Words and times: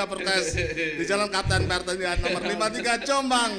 KR 0.00 0.08
53 0.08 0.08
Pertes 0.08 0.44
di 0.96 1.04
Jalan 1.04 1.28
Kapten 1.28 1.62
Pertanian 1.66 2.16
nomor 2.20 2.42
53 2.48 3.04
Jombang. 3.04 3.52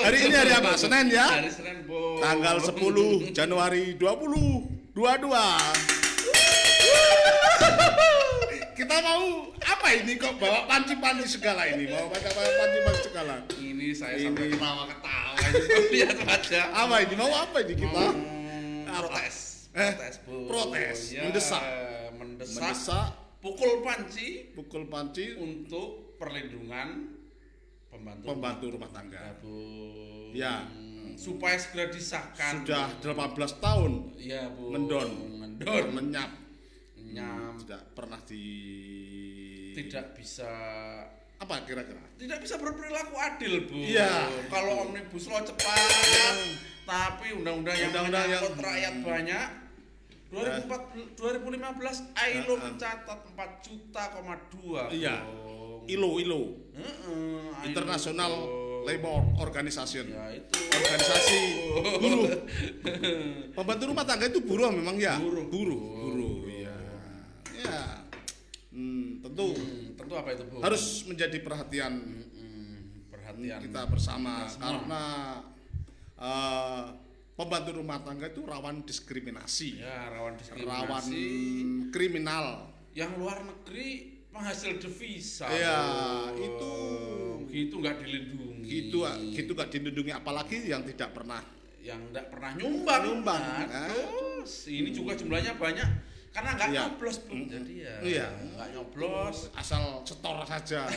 Hari 0.00 0.18
ini 0.24 0.32
hari 0.32 0.52
apa? 0.54 0.72
Senin 0.74 1.06
ya? 1.10 1.26
Hari 1.28 1.50
Senin, 1.50 1.84
Bung. 1.84 2.22
Tanggal 2.22 2.56
10 2.62 3.34
Januari 3.34 3.98
2022. 3.98 4.94
Kita 8.80 8.96
mau 9.04 9.44
apa 9.60 9.88
ini 9.92 10.16
kok 10.16 10.40
bawa 10.40 10.64
panci-panci 10.64 11.28
segala 11.28 11.68
ini? 11.68 11.84
Mau 11.86 12.08
baca 12.08 12.30
panci-panci 12.32 13.00
segala. 13.04 13.44
Ini 13.52 13.92
saya 13.92 14.16
Ini. 14.16 14.32
sampai 14.32 14.48
ketawa-ketawa 14.48 15.36
lihat 15.92 16.16
wajah. 16.24 16.64
Apa 16.72 16.96
ini? 17.04 17.12
Mau 17.12 17.28
apa 17.28 17.60
ini 17.60 17.74
kita? 17.76 18.04
Apa? 18.88 19.04
protes. 19.04 19.36
Eh, 19.70 19.92
Protes, 19.94 20.16
Bung. 20.24 20.48
protes. 20.48 20.98
Ya, 21.12 21.28
Mendesak. 21.28 21.60
Mendesak. 22.16 22.56
Mendesak, 22.56 23.08
Pukul 23.40 23.80
panci 23.80 24.52
pukul 24.52 24.84
panci 24.92 25.32
untuk 25.32 26.16
perlindungan 26.20 27.16
pembantu 27.88 28.24
pembantu 28.28 28.64
rumah 28.76 28.90
tangga. 28.92 29.16
Ya, 29.16 29.32
Bung. 29.40 30.30
Ya. 30.36 30.54
Supaya 31.16 31.56
segera 31.56 31.88
disahkan. 31.88 32.62
Sudah 32.62 32.86
18 33.00 33.64
tahun 33.64 33.92
Ya, 34.20 34.44
Bu. 34.52 34.70
Mendon. 34.72 35.08
Mendon. 35.40 35.84
menyap 35.92 36.30
Nyam. 37.00 37.58
tidak 37.64 37.82
pernah 37.96 38.20
di 38.22 38.44
Tidak 39.74 40.14
bisa 40.14 40.46
apa 41.40 41.64
kira-kira 41.64 42.04
tidak 42.20 42.38
bisa 42.44 42.60
berperilaku 42.60 43.16
adil 43.16 43.64
bu. 43.64 43.80
Iya. 43.80 44.28
Kalau 44.52 44.84
omnibus 44.84 45.24
law 45.24 45.40
cepat, 45.40 46.36
tapi 46.84 47.32
undang-undang 47.32 47.72
yang 47.72 47.88
Undang-undang 47.90 48.24
menyangkut 48.28 48.52
yang- 48.52 48.60
rakyat 48.60 48.94
banyak. 49.00 49.48
2014, 50.30 51.18
2015 51.18 52.06
ILO 52.14 52.54
Ah, 52.54 52.54
ah. 52.54 52.58
mencatat 52.64 53.18
4 53.28 53.34
juta 53.60 54.02
koma 54.10 54.34
dua. 54.48 54.82
Iya. 54.88 55.26
ILO 55.86 56.16
ILO 56.16 56.42
Heeh, 56.70 57.50
ILO, 57.50 57.66
International. 57.66 58.32
Labor 58.80 59.36
Organization 59.36 60.08
Ya 60.08 60.32
itu. 60.32 60.56
organisasi 60.72 61.38
buruh 62.00 62.32
pembantu 63.52 63.84
rumah 63.86 64.08
tangga 64.08 64.24
itu 64.24 64.40
buruh 64.40 64.72
memang 64.72 64.96
ya 64.96 65.20
Buruh. 65.20 65.44
buruh 65.46 65.76
buruh 66.00 66.36
iya 66.48 66.74
ya 67.54 67.80
Hmm, 68.72 69.20
tentu 69.20 69.52
Hmm, 69.52 69.98
tentu 69.98 70.14
apa 70.14 70.32
itu 70.32 70.48
bu? 70.48 70.64
harus 70.64 71.04
menjadi 71.04 71.44
perhatian 71.44 71.92
Hmm, 72.32 73.04
perhatian 73.10 73.60
kita 73.60 73.82
bersama 73.84 74.46
kita 74.46 74.56
karena 74.56 75.04
eh, 76.16 76.82
pembantu 77.40 77.70
rumah 77.74 77.98
tangga 77.98 78.28
itu 78.28 78.44
rawan 78.44 78.84
diskriminasi 78.84 79.80
ya 79.80 80.12
rawan 80.12 80.36
diskriminasi. 80.36 80.68
rawan 80.68 81.04
kriminal 81.88 82.46
Yang 82.90 83.10
luar 83.16 83.38
negeri 83.40 83.88
penghasil 84.28 84.76
devisa. 84.76 85.46
Iya, 85.46 85.78
Bung. 86.28 86.42
itu. 86.42 86.74
gitu 87.50 87.74
nggak 87.78 87.96
dilindungi. 87.98 88.66
gitu 88.68 88.98
gitu 89.32 89.50
gak 89.52 89.70
dilindungi 89.70 90.12
apalagi 90.12 90.56
yang 90.64 90.82
tidak 90.84 91.10
pernah 91.10 91.40
yang 91.80 91.98
nggak 92.10 92.28
pernah 92.28 92.50
nyumbang 92.54 93.02
Nyumbang. 93.02 93.42
Nah, 93.42 93.88
terus 93.88 94.68
ini 94.68 94.90
juga 94.90 95.14
jumlahnya 95.14 95.56
banyak 95.56 95.88
karena 96.30 96.50
nggak 96.54 96.68
Iya. 96.68 96.80
nyoblos 96.84 97.16
Mm-mm. 97.26 97.46
jadi 97.48 97.74
ya 97.74 97.94
Iya. 98.04 98.26
nggak 98.54 98.68
nyoblos 98.70 99.36
asal 99.52 100.04
setor 100.04 100.44
saja 100.44 100.86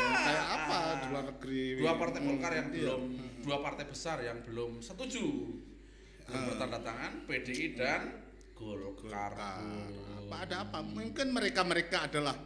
Ya, 0.00 0.16
kayak 0.16 0.46
apa 0.50 0.78
di 0.96 1.06
luar 1.12 1.24
negeri 1.28 1.60
dua 1.76 1.92
partai 1.94 2.18
Golkar 2.22 2.52
yang 2.54 2.68
Iya. 2.68 2.80
belum 2.88 3.02
dua 3.40 3.56
partai 3.60 3.84
besar 3.84 4.16
yang 4.20 4.40
belum 4.40 4.80
setuju 4.80 5.24
belum 6.30 6.40
Ah. 6.40 6.46
bertanda 6.54 6.78
tangan 6.80 7.12
PDI 7.26 7.66
dan 7.74 8.00
Golkar, 8.54 9.32
apa 9.34 10.36
ada 10.44 10.56
apa? 10.62 10.78
Mungkin 10.84 11.32
mereka 11.32 11.64
mereka 11.64 12.04
adalah 12.04 12.36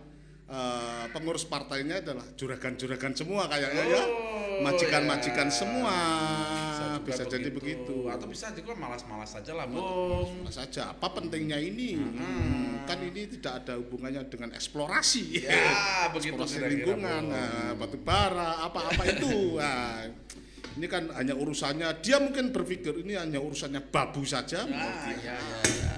eh, 0.47 1.05
pengurus 1.11 1.43
partainya 1.43 1.99
adalah 1.99 2.23
juragan-juragan 2.39 3.13
semua 3.13 3.51
kayaknya 3.51 3.85
ya. 3.89 4.03
Oh, 4.07 4.63
majikan-majikan 4.63 5.49
ya. 5.51 5.57
semua. 5.57 5.97
Juga 6.75 7.11
bisa 7.11 7.25
jadi 7.27 7.49
begitu. 7.51 8.07
atau 8.07 8.31
bisa 8.31 8.55
juga 8.55 8.73
malas-malas 8.79 9.35
saja 9.35 9.53
lah 9.53 9.67
bung. 9.67 10.47
Mana 10.47 10.53
saja. 10.55 10.95
Apa 10.95 11.11
pentingnya 11.19 11.59
ini? 11.59 11.99
Hmm, 11.99 12.87
kan 12.87 13.03
ini 13.03 13.27
tidak 13.27 13.67
ada 13.67 13.75
hubungannya 13.83 14.23
dengan 14.31 14.55
eksplorasi. 14.55 15.43
Ya 15.43 16.07
begitu 16.15 16.39
eksplorasi 16.39 16.63
lingkungan 16.63 17.23
nah, 17.35 17.75
batu 17.75 17.99
bara 17.99 18.63
apa-apa 18.65 19.03
itu. 19.11 19.35
Nah, 19.65 20.07
ini 20.75 20.87
kan 20.91 21.07
hanya 21.15 21.35
urusannya 21.39 22.03
dia 22.03 22.19
mungkin 22.19 22.51
berpikir 22.51 22.99
ini 23.03 23.15
hanya 23.15 23.39
urusannya 23.39 23.79
babu 23.95 24.27
saja 24.27 24.67
Ah, 24.67 25.11
ya, 25.23 25.35
ya, 25.39 25.59
ya. 25.71 25.95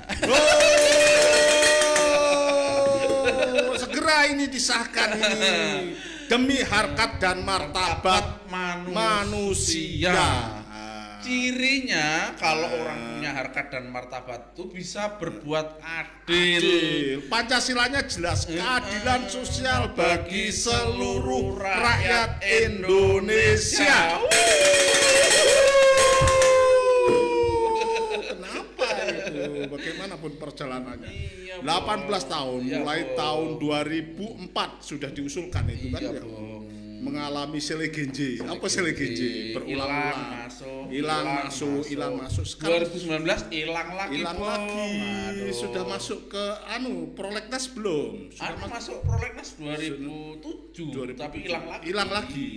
Oh, 2.06 3.74
segera 3.76 4.28
ini 4.30 4.46
disahkan 4.46 5.16
ini 5.16 5.96
demi 6.26 6.58
harkat 6.60 7.18
dan 7.22 7.40
martabat 7.42 8.44
manusia. 8.50 10.12
manusia. 10.12 10.55
Cirinya 11.26 12.38
kalau 12.38 12.70
orang 12.70 13.18
punya 13.18 13.34
harkat 13.34 13.74
dan 13.74 13.90
martabat 13.90 14.54
itu 14.54 14.70
bisa 14.70 15.18
berbuat 15.18 15.82
adil. 15.82 16.62
Adil. 16.62 17.18
Pancasilanya 17.26 18.06
jelas 18.06 18.46
keadilan 18.46 19.26
sosial 19.26 19.90
bagi 19.90 20.54
seluruh 20.54 21.58
rakyat 21.58 22.38
Indonesia. 22.46 24.22
Kenapa 28.22 28.86
itu? 29.10 29.66
Bagaimanapun 29.66 30.32
perjalanannya. 30.38 31.10
Iya, 31.10 31.58
18 31.58 32.22
tahun, 32.30 32.60
Iya, 32.62 32.76
mulai 32.78 33.00
Bung. 33.02 33.16
tahun 33.18 33.48
2004 33.58 34.78
sudah 34.78 35.10
diusulkan 35.10 35.64
itu 35.74 35.90
kan 35.90 36.00
Iya, 36.06 36.10
ya. 36.14 36.22
Bung. 36.22 36.70
Mengalami 37.06 37.62
selegenje. 37.62 38.42
Apa? 38.42 38.66
Hilang 38.66 39.54
Berulang-ulang. 39.54 40.18
masuk, 40.42 40.82
Hilang 40.90 41.24
masuk, 41.26 41.80
hilang 41.86 42.14
masuk. 42.18 42.44
Sekarang 42.46 42.82
2019 42.90 43.54
hilang 43.54 43.90
lagi, 43.94 44.14
hilang 44.18 44.38
lagi. 44.42 44.90
Aduh. 45.30 45.54
Sudah 45.54 45.84
masuk 45.86 46.20
ke 46.34 46.44
anu 46.66 47.14
prolegnas 47.14 47.70
belum? 47.70 48.34
Sudah 48.34 48.50
Anu 48.50 48.56
masuk 48.66 48.74
masuk 48.76 48.98
prolegnas 49.06 49.48
2007, 49.58 51.14
2007. 51.14 51.14
tapi 51.14 51.36
hilang 51.46 51.64
lagi. 51.70 51.84
Hilang 51.86 52.10
lagi. 52.10 52.50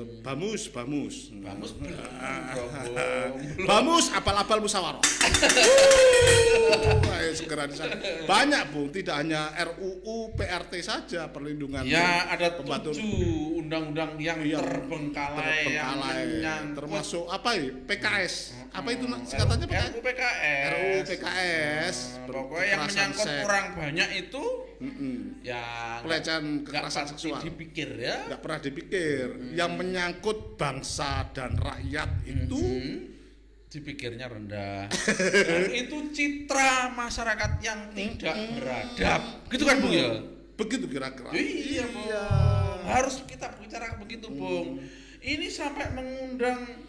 Bung. 0.00 0.22
Bamus, 0.22 0.68
bamus. 0.68 1.16
Bamus 1.34 1.70
belum, 1.76 1.98
Ah. 2.20 2.54
Bung. 2.56 3.66
Bamus 3.66 4.10
apal-apal 4.10 4.58
musyawarah. 4.58 5.00
Ayo 7.20 7.32
segera 7.36 7.66
di 7.66 7.76
sana. 7.76 7.94
Banyak 8.24 8.72
bu, 8.72 8.88
tidak 8.88 9.20
hanya 9.20 9.52
RUU 9.60 10.32
PRT 10.34 10.72
saja 10.80 11.28
perlindungan 11.28 11.84
Ya 11.84 12.26
ada 12.26 12.54
pembantu 12.54 12.96
tujuh 12.96 13.59
undang-undang 13.70 14.18
yang 14.18 14.42
Yang 14.42 14.66
terbengkalai, 14.66 15.62
yang 15.70 15.94
terbengkalai, 15.94 16.26
menyangkut 16.42 16.74
termasuk 16.74 17.24
apa 17.24 17.48
ya 17.54 17.70
PKS 17.86 18.34
apa 18.70 18.88
itu 18.88 19.04
nak- 19.04 19.22
singkatannya 19.22 19.66
PKS 19.66 19.86
RUU 19.86 20.02
PKS. 20.02 20.66
RUU 20.68 20.98
PKS 21.04 21.96
Nah, 22.10 22.26
pokoknya 22.28 22.66
yang 22.68 22.80
menyangkut 22.84 23.26
seks. 23.26 23.44
orang 23.44 23.66
banyak 23.72 24.08
itu 24.20 24.44
Mm-mm. 24.80 25.14
ya 25.40 25.64
pelecehan 26.00 26.44
kekerasan 26.60 27.04
pasti 27.04 27.10
seksual 27.12 27.38
dipikir 27.40 27.88
ya. 27.96 28.16
nggak 28.26 28.40
pernah 28.40 28.58
dipikir 28.58 29.24
yang 29.52 29.70
menyangkut 29.72 30.38
bangsa 30.56 31.10
dan 31.30 31.54
rakyat 31.54 32.10
itu 32.24 32.58
Hmm, 32.58 32.96
dipikirnya 33.68 34.26
rendah. 34.26 34.90
Dan 35.46 35.70
itu 35.70 36.10
citra 36.10 36.90
masyarakat 36.90 37.50
yang 37.60 37.94
tidak 37.94 38.34
beradab. 38.52 39.22
Gitu 39.46 39.62
kan, 39.62 39.78
Bung 39.78 39.94
ya? 39.94 40.10
Begitu 40.60 40.84
kira-kira 40.86 41.32
Iya, 41.32 41.84
Bung. 41.88 42.10
Harus 42.84 43.24
kita 43.24 43.48
bicara 43.56 43.96
begitu, 43.96 44.28
Bung. 44.28 44.76
Ini 45.18 45.46
sampai 45.48 45.88
mengundang 45.90 46.84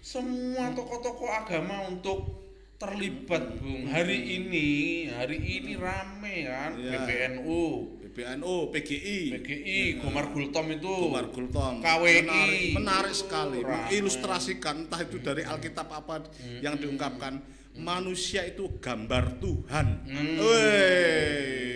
semua 0.00 0.72
tokoh-tokoh 0.72 1.28
agama 1.28 1.84
untuk 1.86 2.40
terlibat, 2.76 3.60
Bung. 3.60 3.84
Hari 3.86 4.16
ini, 4.38 4.68
hari 5.10 5.36
ini 5.36 5.76
rame 5.76 6.34
kan 6.46 6.72
Iya. 6.74 6.96
PBNU, 6.98 7.62
PBNU 8.02 8.54
PGI 8.70 9.20
PGI, 9.36 9.78
Gomar 9.98 10.26
Gultom 10.30 10.66
itu. 10.72 10.88
Kumar 10.88 11.28
Gultom 11.28 11.78
KWI. 11.78 12.24
menarik, 12.24 12.64
menarik 12.74 13.14
sekali 13.14 13.60
Rame. 13.60 13.84
mengilustrasikan 13.86 14.74
entah 14.82 15.00
itu 15.00 15.20
dari 15.20 15.44
Alkitab 15.44 15.88
apa 15.88 16.24
yang 16.58 16.74
diungkapkan 16.74 17.44
manusia 17.76 18.42
itu 18.42 18.66
gambar 18.78 19.38
Tuhan 19.38 19.86
Hmm. 20.02 20.36
Weh, 20.40 21.69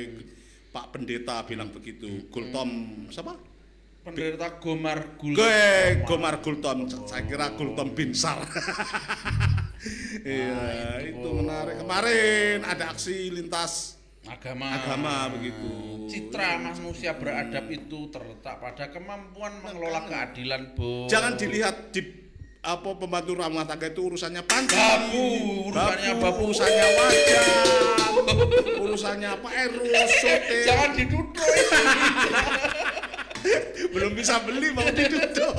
Pak 0.75 0.91
Pendeta 0.91 1.47
bilang 1.47 1.71
begitu. 1.71 2.27
Gultom 2.35 3.07
siapa? 3.15 3.39
Pendeta 4.03 4.59
Gomar 4.59 5.15
Gultom. 5.15 5.39
Gue 5.39 6.03
Gomar 6.03 6.43
Gultom. 6.43 6.91
Saya 7.07 7.23
kira 7.23 7.55
Gultom 7.55 7.95
Binsar. 7.95 8.43
Iya 10.25 10.49
Nah, 10.49 10.97
itu, 11.05 11.21
itu 11.21 11.29
menarik. 11.45 11.77
Kemarin 11.85 12.65
ada 12.65 12.97
aksi 12.97 13.29
lintas 13.29 14.01
agama. 14.25 14.73
Agama, 14.81 15.29
begitu. 15.37 15.69
citra 16.09 16.57
manusia 16.57 17.13
beradab 17.17 17.69
itu 17.69 18.09
terletak 18.09 18.61
pada 18.61 18.89
kemampuan 18.89 19.61
mengelola 19.65 20.05
keadilan 20.05 20.77
bu 20.77 21.09
jangan 21.09 21.33
dilihat 21.37 21.93
di 21.93 22.24
apa 22.65 22.89
pembantu 22.95 23.37
rumah 23.37 23.63
tangga 23.63 23.87
itu 23.87 24.01
urusannya 24.03 24.41
panci 24.43 24.73
Babu, 24.73 25.25
urusannya 25.69 26.13
babu. 26.17 26.41
urusannya 26.49 26.87
wajah 26.91 27.47
urusannya 28.81 29.29
apa 29.31 29.49
aerosol 29.51 30.37
Jangan 30.65 30.91
dituduh 30.95 31.45
ini. 31.45 32.09
belum 33.95 34.13
bisa 34.13 34.41
beli 34.41 34.73
mau 34.73 34.89
ditutup 34.89 35.55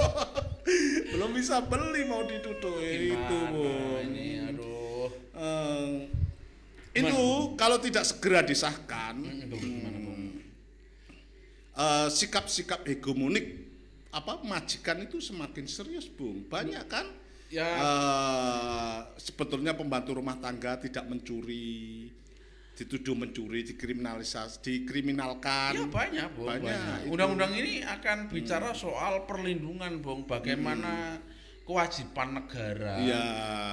belum 1.08 1.30
bisa 1.32 1.62
beli 1.62 2.02
mau 2.04 2.26
ditutup 2.26 2.74
itu 2.76 3.14
Gimana 3.14 3.54
Bung. 3.54 4.02
ini 4.04 4.26
aduh. 4.44 5.08
Eh, 5.36 5.90
itu 6.96 7.22
kalau 7.54 7.78
tidak 7.78 8.02
segera 8.04 8.42
disahkan 8.42 9.14
Hmm, 9.16 9.46
Bung, 9.46 9.62
gimana, 9.62 9.98
Bung? 10.00 10.22
eh, 11.76 12.08
sikap-sikap 12.10 12.82
hegemonik 12.84 13.65
apa 14.16 14.40
majikan 14.42 15.04
itu 15.04 15.20
semakin 15.20 15.68
serius 15.68 16.08
bung. 16.08 16.48
Banyak 16.48 16.88
kan? 16.88 17.04
Ya. 17.52 17.68
Eh, 17.68 18.98
sebetulnya 19.20 19.76
pembantu 19.76 20.16
rumah 20.16 20.40
tangga 20.40 20.80
tidak 20.80 21.04
mencuri 21.06 22.08
dituduh 22.76 23.16
mencuri 23.16 23.64
dikriminalisasi 23.64 24.60
dikriminalkan. 24.60 25.80
Ya 25.80 25.88
banyak, 25.88 26.28
Bung. 26.36 26.48
Banyak. 26.52 27.08
Undang-undang 27.08 27.56
ini 27.56 27.80
akan 27.80 28.28
bicara 28.28 28.76
soal 28.76 29.24
perlindungan, 29.24 30.04
Bung. 30.04 30.28
Bagaimana 30.28 31.16
kewajiban 31.64 32.36
negara 32.36 33.00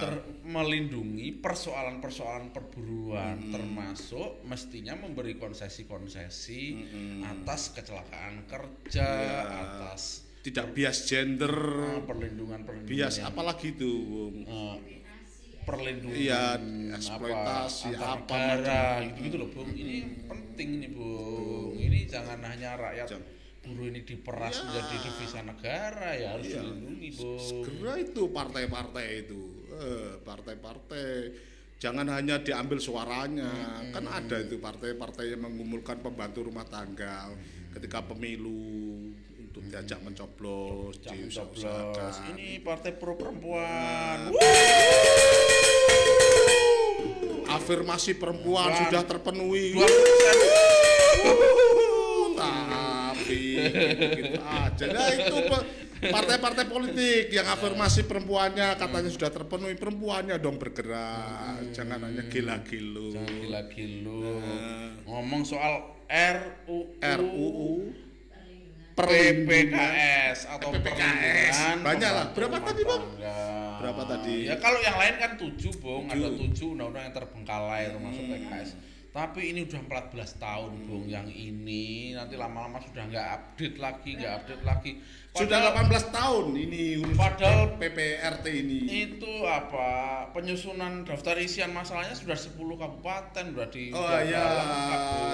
ter- 0.00 0.24
melindungi 0.46 1.34
persoalan-persoalan 1.34 2.54
perburuan, 2.54 3.50
termasuk 3.50 4.46
mestinya 4.46 4.94
memberi 4.94 5.34
konsesi-konsesi 5.34 6.86
atas 7.26 7.74
kecelakaan 7.74 8.46
kerja, 8.46 9.02
Iya. 9.02 9.42
atas 9.66 10.30
tidak 10.42 10.74
bias 10.74 11.06
gender 11.06 11.54
uh, 11.54 12.02
perlindungan-perlindungan 12.02 12.90
bias 12.90 13.22
yang- 13.22 13.30
apalagi 13.30 13.72
itu 13.72 13.92
uh, 14.44 14.76
perlindungan 15.62 16.18
Iya, 16.18 16.58
apa, 16.58 16.96
eksploitasi, 16.98 17.88
antar 17.94 18.10
apa 18.18 18.34
negara 18.34 18.82
gitu 19.06 19.18
gitu 19.22 19.36
loh 19.38 19.48
bung. 19.48 19.70
Ini 19.70 19.96
penting 20.26 20.68
nih 20.82 20.90
bung. 20.90 21.72
Ini 21.78 21.98
jangan 22.10 22.42
hanya 22.42 22.74
rakyat 22.74 23.06
Jangan. 23.06 23.26
buruh 23.62 23.86
ini 23.86 24.00
diperas 24.02 24.58
Iya. 24.58 24.62
menjadi 24.66 24.96
devisa 24.98 25.40
negara 25.46 26.08
ya 26.18 26.26
harus 26.34 26.46
Iya. 26.50 26.58
dilindungi 26.58 27.08
bung. 27.14 27.38
segera 27.38 27.92
itu 27.94 28.22
partai-partai 28.28 29.06
itu. 29.22 29.40
Eh, 29.70 30.12
partai-partai. 30.20 31.08
Jangan 31.78 32.06
hanya 32.10 32.38
diambil 32.38 32.78
suaranya. 32.78 33.50
Kan 33.90 34.06
ada 34.06 34.36
itu 34.38 34.58
partai-partai 34.58 35.30
yang 35.30 35.46
mengumpulkan 35.46 35.98
pembantu 35.98 36.42
rumah 36.42 36.66
tangga 36.66 37.30
ketika 37.70 38.02
pemilu 38.02 38.91
diajak 39.62 39.98
mencoblos 40.02 40.98
jangan 40.98 41.28
coblos 41.30 41.62
diusahakan. 41.62 42.12
ini 42.34 42.58
partai 42.58 42.90
pro 42.96 43.14
perempuan 43.14 44.32
afirmasi 47.46 48.16
perempuan 48.16 48.72
Perempuan. 48.72 48.88
sudah 48.88 49.02
terpenuhi. 49.04 49.66
tapi 52.32 53.38
gitu 54.18 54.40
aja. 54.42 54.84
Nah 54.90 55.08
itu 55.14 55.36
partai-partai 56.02 56.64
politik 56.66 57.30
yang 57.30 57.46
afirmasi 57.46 58.02
perempuannya 58.02 58.74
katanya 58.74 59.10
sudah 59.12 59.30
terpenuhi. 59.30 59.78
Perempuannya 59.78 60.36
dong 60.42 60.58
bergerak. 60.58 61.70
Jangan 61.70 62.02
hanya 62.02 62.26
gila-gilu. 62.26 63.14
Jangan 63.14 63.30
gila-gilu. 63.30 64.20
Nah. 64.42 64.90
ngomong 65.06 65.42
soal 65.46 66.02
RUU 66.08 66.98
RUU 66.98 67.72
PPKS 69.02 70.38
atau 70.46 70.68
PPKS. 70.70 71.82
Banyak 71.82 72.10
lah. 72.10 72.26
Berapa 72.30 72.56
tadi, 72.62 72.82
Bang? 72.86 73.02
Berapa 73.82 74.02
tadi? 74.06 74.36
Ya 74.46 74.56
kalau 74.62 74.78
yang 74.78 74.94
lain 74.94 75.14
kan 75.18 75.30
tujuh, 75.34 75.72
Bung. 75.82 76.06
Ada 76.06 76.30
Tujuh. 76.30 76.38
tujuh 76.54 76.68
undang-undang 76.78 77.10
yang 77.10 77.14
terbengkalai 77.14 77.90
termasuk 77.90 78.24
PKS. 78.30 78.70
Tapi 79.12 79.52
ini 79.52 79.68
udah 79.68 79.80
14 80.08 80.40
tahun, 80.40 80.72
Bung. 80.88 81.04
Yang 81.10 81.28
ini 81.36 82.16
nanti 82.16 82.38
lama-lama 82.38 82.80
sudah 82.80 83.04
nggak 83.10 83.26
update 83.28 83.76
lagi, 83.76 84.10
nggak 84.16 84.32
update 84.40 84.64
lagi. 84.64 84.92
Sudah 85.32 85.64
Padahal 85.64 85.88
18 85.88 86.12
tahun 86.12 86.46
ini 86.54 86.82
urus 87.00 87.16
Padahal- 87.16 87.80
PPRT 87.80 88.46
ini 88.52 88.78
itu 88.84 89.32
apa 89.42 89.88
penyusunan 90.28 91.02
daftar 91.02 91.40
isian 91.40 91.72
masalahnya 91.72 92.12
sudah 92.12 92.36
10 92.36 92.52
kabupaten 92.76 93.44
udah 93.50 93.64
di 93.66 93.88
oh 93.90 94.12
ya 94.20 94.44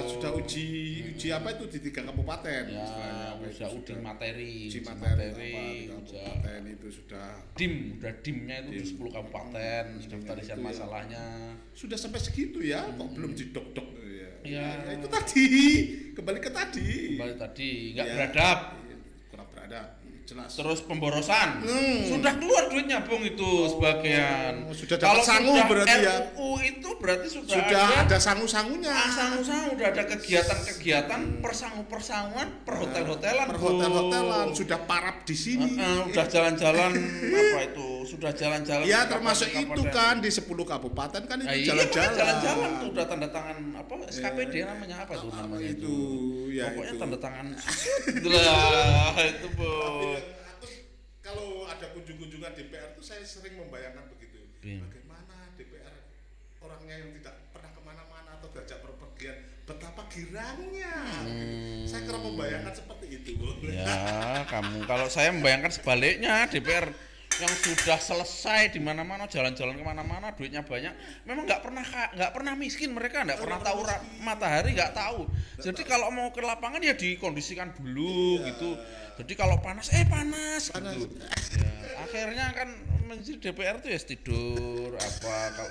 sudah 0.07 0.31
uji 0.33 0.67
uji 1.13 1.29
apa 1.29 1.51
itu 1.51 1.67
di 1.67 1.79
tiga 1.83 2.07
kabupaten 2.07 2.63
ya 2.65 2.79
istilahnya 2.79 3.27
apa 3.29 3.43
itu 3.43 3.59
udah 3.59 3.71
uji 3.75 3.95
materi 3.99 4.55
uji 4.65 4.81
materi, 4.81 5.03
apa, 5.03 5.35
materi, 5.35 5.51
udah 5.51 5.99
kabupaten 5.99 6.61
itu 6.69 6.89
sudah 6.95 7.29
dim 7.59 7.75
udah 7.99 8.13
dimnya 8.23 8.57
itu 8.61 8.71
di 8.71 8.79
Dim. 8.79 8.95
10 9.03 9.17
kabupaten 9.19 9.85
daftar 9.99 10.35
itu 10.37 10.43
isian 10.47 10.57
ya. 10.57 10.63
masalahnya 10.63 11.25
sudah 11.75 11.99
sampai 11.99 12.21
segitu 12.23 12.59
ya 12.63 12.87
kok 12.87 13.09
belum 13.13 13.35
didok-dok 13.35 13.89
ya. 13.99 14.31
Ya. 14.47 14.67
Ya, 14.79 14.95
itu 14.95 15.11
tadi 15.11 15.47
kembali 16.15 16.39
ke 16.39 16.51
tadi 16.51 17.19
kembali 17.19 17.35
tadi 17.37 17.71
nggak 17.93 18.07
Ya. 18.07 18.15
beradab 18.15 18.59
Iya, 19.69 19.85
kurang 19.85 19.85
beradab 19.85 19.98
jelas. 20.29 20.51
Terus 20.53 20.85
pemborosan. 20.85 21.65
Hmm. 21.65 22.05
sudah 22.05 22.37
keluar 22.37 22.69
duitnya 22.69 23.01
bung 23.09 23.25
itu 23.25 23.51
sebagian. 23.73 24.69
Oh, 24.69 24.75
sudah 24.77 24.97
dapat 25.01 25.25
sangu 25.25 25.57
berarti 25.57 25.99
ya? 26.05 26.17
RUU 26.37 26.61
itu 26.61 26.89
berarti 27.01 27.29
sudah, 27.33 27.57
sudah 27.57 27.85
ada, 27.89 28.05
ada 28.05 28.19
sangu-sangunya. 28.21 28.93
Sangu-sangu 29.09 29.67
udah 29.73 29.87
ada 29.89 30.03
kegiatan-kegiatan 30.05 31.21
persangu-persanguan 31.41 32.49
per 32.69 32.75
hotel-hotelan 32.85 33.47
per 33.49 33.57
Bung. 33.57 33.81
hotel-hotelan 33.81 34.47
sudah 34.53 34.79
parap 34.85 35.25
di 35.25 35.37
sini. 35.37 35.81
Eh, 35.81 35.81
eh, 35.81 35.99
udah 36.13 36.25
jalan-jalan 36.29 36.93
apa 37.41 37.61
itu 37.73 37.89
sudah 38.09 38.33
jalan-jalan 38.33 38.89
ya 38.89 39.05
termasuk 39.05 39.53
itu 39.53 39.61
kabupaten-kabupaten. 39.85 39.93
kan 39.93 40.15
di 40.25 40.31
10 40.33 40.73
kabupaten 40.73 41.23
kan 41.29 41.39
Nah, 41.39 41.55
itu 41.55 41.71
iya, 41.71 41.73
makanya 41.77 41.89
jalan-jalan 41.89 42.17
jalan-jalan 42.19 42.71
tuh 42.83 42.89
udah 42.93 43.05
tanda 43.09 43.29
tangan 43.31 43.57
apa 43.79 43.93
SKPD 44.11 44.55
namanya 44.67 44.97
apa 45.07 45.13
tuh 45.17 45.31
namanya 45.33 45.69
itu? 45.71 45.97
ya 46.51 46.65
pokoknya 46.73 46.93
itu. 46.93 47.01
tanda 47.01 47.19
tangan. 47.23 47.47
Lah 48.33 49.15
itu 49.23 49.47
bu. 49.55 49.69
Aku 49.69 50.09
kalau 51.29 51.49
ada 51.67 51.87
kunjung-kunjungan 51.93 52.53
DPR 52.55 52.89
tuh 52.93 53.05
saya 53.05 53.21
sering 53.23 53.55
membayangkan 53.55 54.09
begitu 54.09 54.41
Iya. 54.59 54.81
bagaimana 54.83 55.37
DPR 55.55 55.95
orangnya 56.59 56.95
yang 56.97 57.11
tidak 57.15 57.35
pernah 57.53 57.71
ke 57.71 57.81
mana-mana 57.81 58.31
atau 58.35 58.49
diajak 58.49 58.81
berpergian 58.81 59.37
betapa 59.63 60.03
girangnya 60.09 60.95
saya 61.85 62.03
kerap 62.03 62.23
membayangkan 62.25 62.73
seperti 62.75 63.07
itu 63.15 63.33
Hmm. 63.37 63.69
ya 63.69 63.97
kamu 64.53 64.83
kalau 64.85 65.07
saya 65.07 65.31
membayangkan 65.31 65.71
sebaliknya 65.71 66.49
DPR 66.49 66.89
yang 67.39 67.55
sudah 67.55 67.99
selesai 68.03 68.75
di 68.75 68.83
mana-mana 68.83 69.31
jalan-jalan 69.31 69.79
ke 69.79 69.85
mana-mana 69.87 70.35
duitnya 70.35 70.67
banyak 70.67 70.91
memang 71.23 71.47
nggak 71.47 71.63
pernah 71.63 71.85
nggak 71.87 72.33
pernah 72.35 72.53
miskin 72.59 72.91
mereka 72.91 73.23
nggak 73.23 73.39
pernah 73.39 73.63
tahu 73.63 73.87
matahari 74.27 74.75
nggak 74.75 74.95
tahu. 74.95 75.31
Jadi 75.63 75.83
kalau 75.87 76.11
mau 76.11 76.35
ke 76.35 76.43
lapangan 76.43 76.83
ya 76.83 76.99
dikondisikan 76.99 77.75
dulu 77.79 78.43
gitu. 78.43 78.75
Jadi 79.19 79.33
kalau 79.35 79.59
panas 79.59 79.91
eh 79.91 80.07
panas, 80.07 80.71
Panas. 80.71 80.95
gitu 80.95 81.11
Ya, 81.59 82.07
akhirnya 82.07 82.55
kan 82.55 82.71
menjadi 83.09 83.51
DPR 83.51 83.83
tuh 83.83 83.91
ya 83.91 83.99
tidur 83.99 84.95
apa 84.95 85.35
kalau 85.57 85.71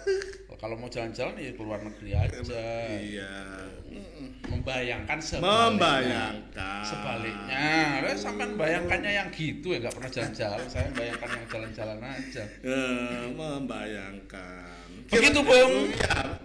kalau 0.58 0.76
mau 0.76 0.90
jalan-jalan 0.90 1.38
ya 1.38 1.54
keluar 1.54 1.80
negeri 1.86 2.18
aja 2.18 2.42
iya. 2.98 3.36
Membayangkan 4.48 5.22
sebaliknya. 5.22 5.70
Membayangkan. 5.70 6.82
Sebaliknya. 6.82 7.58
Sampai 8.18 8.46
membayangkannya 8.50 9.12
yang 9.14 9.30
gitu 9.30 9.76
ya 9.76 9.86
nggak 9.86 9.96
pernah 9.96 10.12
jalan-jalan. 10.12 10.62
Saya 10.66 10.90
membayangkan 10.90 11.30
yang 11.30 11.48
jalan-jalan 11.58 12.00
aja. 12.06 12.44
Eh, 12.62 13.26
membayangkan. 13.34 14.78
Begitu, 15.10 15.40
Bung. 15.42 15.90
ya. 15.92 16.38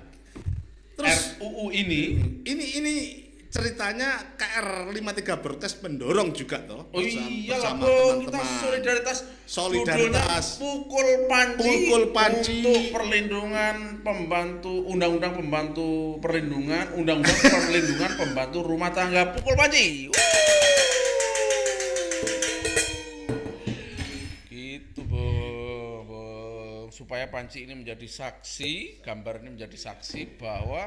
terus 0.93 1.37
RUU 1.37 1.69
ini. 1.69 2.03
Ini 2.47 2.67
ini 2.79 2.95
ceritanya 3.49 4.33
KR 4.33 4.89
53 4.89 5.43
Bertes 5.43 5.77
mendorong 5.83 6.33
juga 6.33 6.63
toh. 6.63 6.89
Oh 6.89 6.97
bersama- 6.97 7.29
iya 7.29 7.57
lah 7.59 7.75
bung. 7.75 8.25
Kita 8.25 8.39
solidaritas. 8.63 9.19
Solidaritas. 9.45 10.47
Pukul 10.57 11.27
panci 11.27 11.61
Pukul 11.61 12.03
panci. 12.13 12.61
untuk 12.61 12.83
perlindungan 12.93 14.01
pembantu 14.01 14.73
undang-undang 14.87 15.35
pembantu 15.35 16.17
perlindungan 16.23 16.97
undang-undang 16.97 17.41
perlindungan 17.43 18.11
pembantu 18.15 18.59
rumah 18.63 18.89
tangga. 18.89 19.35
Pukul 19.35 19.59
panci. 19.59 20.09
Gitu 20.09 20.62
supaya 27.03 27.27
panci 27.27 27.67
ini 27.67 27.75
menjadi 27.75 28.07
saksi 28.07 29.03
gambar 29.03 29.43
ini 29.43 29.59
menjadi 29.59 29.75
saksi 29.75 30.39
bahwa 30.39 30.87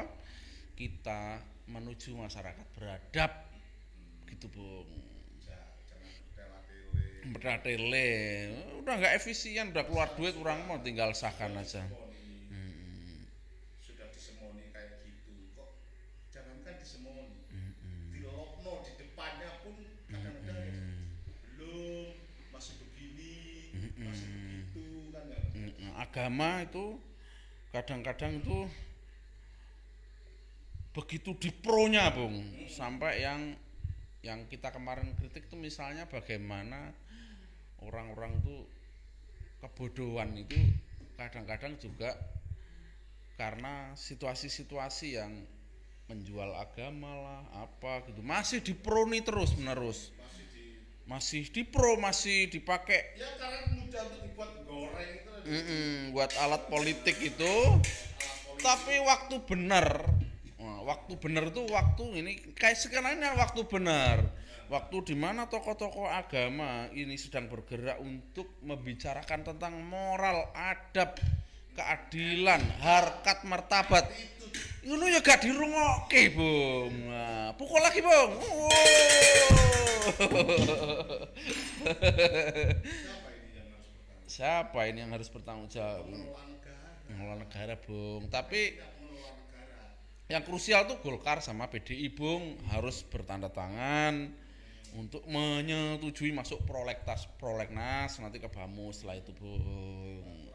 kita 0.72 1.44
menuju 1.68 2.16
masyarakat 2.16 2.66
beradab. 2.72 3.32
Gitu 4.24 4.48
bung 4.48 4.88
Berat 7.26 7.66
tele, 7.66 8.54
udah 8.78 9.02
nggak 9.02 9.18
efisien, 9.18 9.74
udah 9.74 9.82
keluar 9.82 10.14
duit, 10.14 10.38
orang 10.38 10.62
mau 10.70 10.78
tinggal 10.78 11.10
sahkan 11.10 11.58
aja. 11.58 11.82
Agama 26.16 26.64
itu 26.64 26.96
kadang-kadang 27.76 28.40
itu 28.40 28.64
begitu 30.96 31.36
dipronya 31.36 32.08
bung. 32.08 32.40
Sampai 32.72 33.20
yang 33.20 33.52
yang 34.24 34.48
kita 34.48 34.72
kemarin 34.72 35.12
kritik 35.20 35.52
tuh 35.52 35.60
misalnya 35.60 36.08
bagaimana 36.08 36.96
orang-orang 37.84 38.32
tuh 38.40 38.64
kebodohan 39.60 40.32
itu 40.40 40.56
kadang-kadang 41.20 41.76
juga 41.76 42.16
karena 43.36 43.92
situasi-situasi 43.92 45.20
yang 45.20 45.44
menjual 46.08 46.48
agama 46.56 47.12
lah 47.12 47.42
apa 47.60 48.08
gitu. 48.08 48.24
Masih 48.24 48.64
diproni 48.64 49.20
terus 49.20 49.52
menerus 49.60 50.16
masih 50.16 50.45
dipro 51.54 51.94
masih 52.02 52.50
dipakai. 52.50 53.14
Ya 53.14 53.30
karena 53.38 53.60
mudah 53.78 54.02
untuk 54.10 54.20
dibuat 54.26 54.50
goreng 54.66 55.10
itu 55.14 55.30
Mm-mm, 55.46 56.10
buat 56.10 56.34
alat 56.42 56.66
politik 56.66 57.16
itu. 57.22 57.54
Tapi 58.58 58.98
waktu 59.06 59.38
benar. 59.46 60.02
Waktu 60.86 61.18
benar 61.18 61.50
tuh 61.50 61.66
waktu 61.70 62.22
ini 62.22 62.32
kayak 62.54 62.78
sekarang 62.78 63.18
ini 63.18 63.26
waktu 63.38 63.62
benar. 63.66 64.22
Waktu 64.66 65.14
di 65.14 65.14
mana 65.14 65.46
tokoh-tokoh 65.46 66.10
agama 66.10 66.90
ini 66.90 67.14
sedang 67.14 67.46
bergerak 67.46 68.02
untuk 68.02 68.50
membicarakan 68.66 69.46
tentang 69.46 69.78
moral 69.86 70.50
adab 70.54 71.14
keadilan 71.76 72.64
harkat 72.80 73.44
martabat. 73.44 74.08
Itu 74.80 74.96
ya 75.06 75.20
gak 75.20 75.42
dirungokke 75.44 76.30
bung. 76.32 76.94
Nah, 77.10 77.52
pukul 77.58 77.82
lagi 77.82 78.00
bung. 78.00 78.32
Siapa 84.30 84.86
ini 84.86 85.02
yang 85.02 85.10
harus 85.10 85.26
bertanggung 85.26 85.66
jawab? 85.66 86.06
Mengelola 87.10 87.42
negara 87.42 87.74
bung. 87.82 88.30
Tapi 88.30 88.78
yang 90.30 90.46
krusial 90.46 90.86
tuh 90.86 91.02
Golkar 91.02 91.42
sama 91.42 91.66
PDI 91.66 92.10
Bung. 92.14 92.54
Harus 92.70 93.02
bertanda 93.02 93.50
tangan 93.50 94.30
untuk 94.94 95.26
menyetujui 95.26 96.30
masuk 96.30 96.62
prolegnas 96.62 97.26
prolegnas 97.42 98.22
nanti 98.22 98.38
ke 98.38 98.46
Bamus 98.46 99.02
setelah 99.02 99.18
itu 99.18 99.34
Bung. 99.34 100.45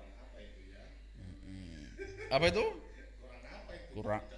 Apa 2.31 2.45
itu? 2.47 2.65
Kurang 3.91 4.23
apa? 4.23 4.31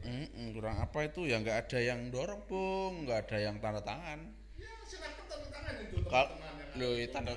Itu 0.00 0.48
kurang 0.56 0.76
apa 0.80 0.98
itu? 1.04 1.20
Ya 1.28 1.36
nggak 1.44 1.68
ada 1.68 1.78
yang 1.84 2.08
dorong 2.08 2.42
Bung. 2.48 3.04
Nggak 3.04 3.28
ada 3.28 3.36
yang 3.44 3.56
tanda 3.60 3.84
tangan. 3.84 4.32
Ya 4.56 4.72
tanda 5.28 5.48
tangan 5.52 5.74
itu 5.84 5.96
Kal 6.08 6.26
teman-teman 6.32 6.54
yang 6.56 6.80
loh, 6.80 6.92
ada 6.96 7.34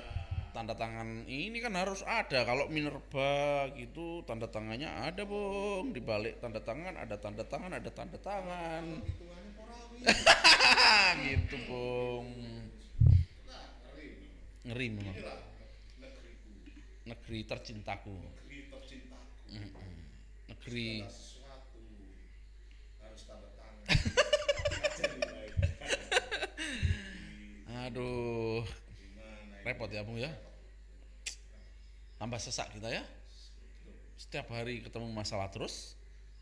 tanda 0.52 0.74
tangan 0.76 1.08
ini 1.28 1.58
kan 1.60 1.72
harus 1.76 2.00
ada. 2.08 2.40
Kalau 2.48 2.72
Minerba 2.72 3.68
gitu 3.76 4.24
tanda 4.24 4.48
tangannya 4.48 4.88
ada 4.88 5.28
Bung. 5.28 5.92
Di 5.92 6.00
balik 6.00 6.40
tanda 6.40 6.64
tangan 6.64 6.96
ada 6.96 7.16
tanda 7.20 7.44
tangan 7.44 7.72
ada 7.76 7.90
tanda 7.92 8.16
tangan. 8.16 8.84
Korawi 9.60 10.00
gitu 11.28 11.56
Bung. 11.68 12.28
Nah 13.44 13.66
ngeri. 14.72 14.88
Memang 14.96 15.16
negeri 17.02 17.42
tercintaku 17.44 18.41
Mm-mm. 19.52 19.92
negeri. 20.48 21.04
Aduh. 27.92 28.64
Repot 29.62 29.86
ya 29.92 30.02
Bung 30.02 30.16
ya? 30.16 30.32
Tambah 32.16 32.40
sesak 32.40 32.72
kita 32.72 32.88
ya? 32.88 33.04
Setiap 34.16 34.48
hari 34.54 34.80
ketemu 34.80 35.12
masalah 35.12 35.52
terus? 35.52 35.98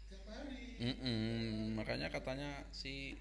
Tiap 0.06 0.22
hari. 0.30 0.78
Mm-mm. 0.80 1.76
makanya 1.76 2.08
katanya 2.12 2.64
si 2.72 3.18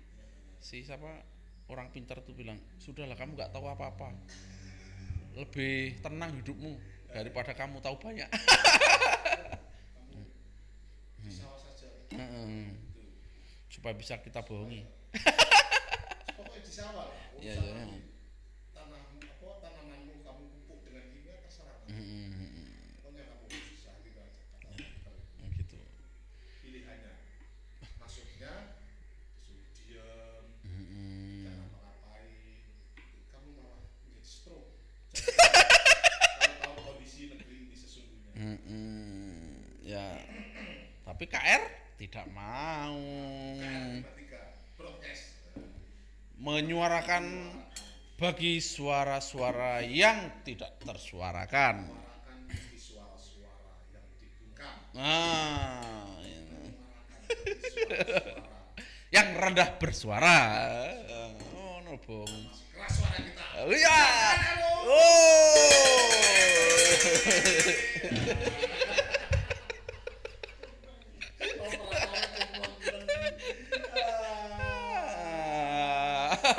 si 0.61 0.83
siapa? 0.85 1.25
Orang 1.69 1.93
pintar 1.93 2.21
tuh 2.25 2.33
bilang 2.33 2.57
sudahlah 2.81 3.15
kamu 3.17 3.33
nggak 3.33 3.53
tahu 3.55 3.65
apa-apa. 3.65 4.13
Lebih 5.37 6.01
tenang 6.03 6.33
hidupmu 6.41 6.77
daripada 7.09 7.53
kamu 7.57 7.81
tahu 7.81 7.97
banyak 7.97 8.29
di 11.19 11.35
Mm-mm. 12.09 12.73
supaya 13.67 13.93
bisa 13.93 14.17
kita 14.17 14.41
bohongi 14.41 14.81
pokoknya 16.33 16.61
Iya, 17.39 17.55
iya. 17.55 17.83
tanah 18.73 18.99
apa 19.15 19.47
tanamanmu 19.63 20.19
kamu 20.19 20.43
pupuk 20.59 20.79
dengan 20.83 21.07
kimia 21.07 21.39
terserah 21.39 21.75
kamu 21.83 21.95
Mm-mm. 21.95 22.99
pokoknya 22.99 23.23
kamu 23.25 23.45
bisa 23.47 23.91
gitu 24.03 24.19
aja 24.19 24.43
kata 24.51 24.69
gitu 25.55 25.79
pilihannya 26.59 27.13
masuknya 27.95 28.53
disuruh 29.39 29.63
diam 29.79 30.43
Mm-mm. 30.65 31.47
jangan 31.47 31.67
ngapain 31.71 32.59
kamu 33.31 33.47
malah 33.55 33.79
menjadi 34.03 34.21
stroke 34.21 34.71
kalau 36.39 36.55
tahu 36.59 36.75
kondisi 36.83 37.31
negeri 37.31 37.55
ini 37.69 37.75
sesungguhnya 37.75 38.31
Mm-mm. 38.35 39.79
ya 39.79 40.05
tapi 41.03 41.23
KR 41.25 41.63
tidak 41.99 42.31
mau 42.31 42.95
menyuarakan 46.39 47.51
bagi 48.15 48.63
suara-suara 48.63 49.83
yang 49.83 50.31
tidak 50.47 50.79
tersuarakan. 50.79 51.91
Nah, 54.95 56.07
yang 59.15 59.27
rendah 59.35 59.75
bersuara. 59.75 60.39
Oh. 64.87 65.99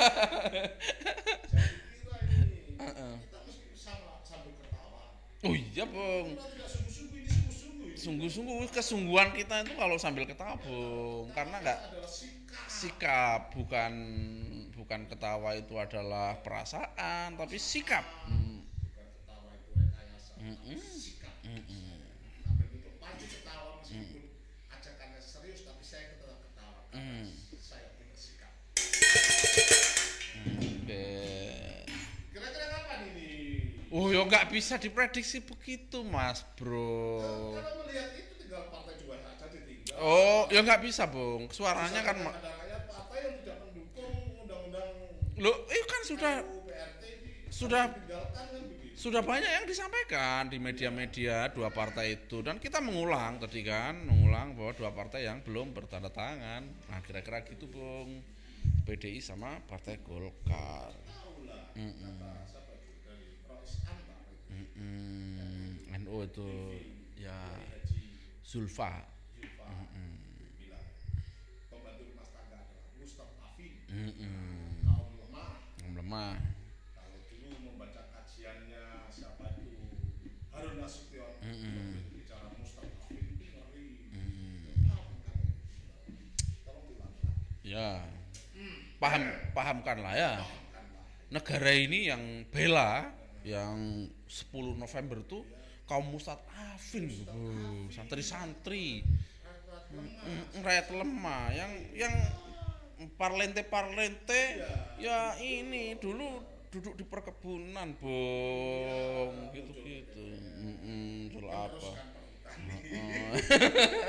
kita 0.01 2.17
ini 2.25 2.57
kita 3.27 3.39
mesti 3.45 3.67
sama 3.77 4.25
sambil 4.25 4.53
ketawa 4.57 5.21
Oh 5.45 5.53
iya, 5.57 5.85
Bung. 5.85 6.37
kita 6.37 6.45
tidak 6.53 6.69
sungguh-sungguh 6.69 7.19
ini 7.21 7.29
sungguh-sungguh 8.01 8.65
kesungguhan 8.73 9.29
kita 9.37 9.61
itu 9.61 9.73
kalau 9.77 10.01
sambil 10.01 10.25
ketawa, 10.25 10.57
Bung. 10.57 11.29
Karena 11.37 11.61
enggak 11.61 11.79
sikap 12.67 13.53
bukan 13.53 13.93
bukan 14.73 15.05
ketawa 15.05 15.53
itu 15.53 15.77
adalah 15.77 16.41
perasaan 16.41 17.37
tapi 17.37 17.61
sikap 17.61 18.03
Hmm. 18.25 18.65
ajakannya 24.71 25.19
serius 25.21 25.67
tapi 25.67 25.83
saya 25.83 26.15
tetap 26.17 26.39
ketawa 26.41 26.79
karena 26.89 27.27
Mm. 27.27 27.27
saya 27.59 27.85
punya 27.93 28.15
kira-kira 32.31 32.65
kapan 32.71 32.99
ini 33.13 33.29
Oh 33.91 34.07
ya 34.07 34.23
nggak 34.23 34.47
bisa 34.49 34.79
diprediksi 34.79 35.43
begitu 35.43 36.07
mas 36.07 36.47
bro. 36.55 37.19
kalau 37.53 37.83
melihat 37.83 38.15
itu 38.15 38.33
tinggal 38.39 38.71
partai 38.71 38.95
dua 39.03 39.19
saja 39.19 39.45
ditinggal 39.51 39.90
Oh 40.01 40.49
ya 40.49 40.65
nggak 40.65 40.81
bisa 40.81 41.05
bung. 41.05 41.45
Suaranya 41.53 42.01
kan 42.01 42.17
ma- 42.19 42.33
partai 42.33 43.19
yang 43.21 43.35
tidak 43.45 43.57
mendukung 43.61 44.13
undang-undang 44.41 44.89
lo 45.37 45.51
itu 45.69 45.85
kan 45.87 46.01
sudah 46.03 46.33
PRT 46.41 47.03
sudah 47.49 47.83
kan 48.33 48.47
begitu 48.65 48.97
sudah 48.97 49.21
banyak 49.25 49.49
yang 49.49 49.65
disampaikan 49.65 50.45
di 50.45 50.57
media-media 50.61 51.49
dua 51.49 51.69
partai 51.73 52.21
itu 52.21 52.41
dan 52.45 52.61
kita 52.61 52.77
mengulang 52.77 53.41
tadi 53.41 53.65
kan 53.65 53.97
mengulang 53.97 54.53
bahwa 54.53 54.73
dua 54.77 54.91
partai 54.93 55.25
yang 55.29 55.41
belum 55.41 55.73
bertanda 55.73 56.09
tangan. 56.09 56.65
Nah 56.89 56.99
kira-kira 57.01 57.41
gitu 57.45 57.65
bung. 57.69 58.21
PDI 58.81 59.21
sama 59.21 59.57
Partai 59.65 59.97
Golkar. 60.01 60.89
Rois 63.45 63.73
Anwar 63.85 64.21
itu 64.25 64.53
Mm-mm. 64.53 65.97
NU 66.01 66.17
itu 66.25 66.49
ya 67.17 67.37
Zulfa. 68.41 69.05
Kaum 74.01 75.13
lemah. 75.13 75.51
Yang 75.77 75.93
lemah. 76.01 76.33
kalau 76.97 77.19
dulu 77.29 77.47
membaca 77.69 78.01
kajiannya 78.09 79.05
siapa 79.13 79.45
itu? 79.61 79.77
Harun 80.49 80.81
Nasution. 80.81 81.29
Bicara 82.09 82.49
itu 82.49 82.65
ngeri. 83.45 83.85
Mm. 84.09 84.89
Paham 84.89 85.13
kan? 85.21 85.37
Ya. 87.61 87.89
Paham 88.97 89.21
pahamkanlah 89.53 90.13
ya. 90.17 90.33
pahamkanlah. 90.41 91.05
Negara 91.29 91.71
ini 91.77 92.09
yang 92.09 92.23
bela 92.49 93.05
yang 93.45 94.09
10 94.25 94.81
November 94.81 95.21
tuh 95.29 95.45
kaum 95.85 96.09
mustadafin 96.09 97.05
gitu. 97.05 97.37
santri-santri. 97.93 99.05
Rakyat 100.57 100.89
lemah. 100.89 101.53
Yang 101.53 101.71
yang 101.93 102.15
parlente 103.17 103.61
parlente 103.65 104.61
ya 105.01 105.33
ini 105.41 105.97
dulu 105.97 106.41
duduk 106.71 106.93
di 106.95 107.03
perkebunan 107.03 107.97
bong 107.99 109.51
gitu 109.51 109.71
gitu 109.83 110.25
soal 111.35 111.67
apa 111.67 111.89
Heeh. 112.61 113.31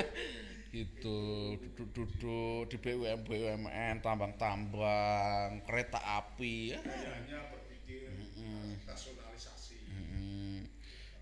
gitu 0.77 1.19
duduk-duduk 1.61 2.65
di 2.73 2.77
BUMN 2.81 3.21
BUMN 3.29 3.95
tambang-tambang 4.01 5.61
kereta 5.69 6.01
api 6.01 6.73
ya 6.73 6.81
hanya 6.81 7.39
berpikir 7.53 8.09
nasionalisasi 8.89 9.77
Mm. 9.93 10.65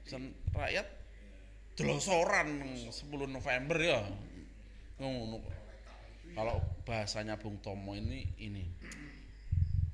Sen 0.07 0.35
rakyat 0.55 0.87
delosoran 1.79 2.49
10 2.91 2.91
November 3.31 3.79
ya. 3.79 4.03
Ngono. 5.00 5.60
Kalau 6.35 6.63
bahasanya 6.87 7.37
Bung 7.37 7.59
Tomo 7.61 7.95
ini 7.95 8.27
ini 8.39 8.65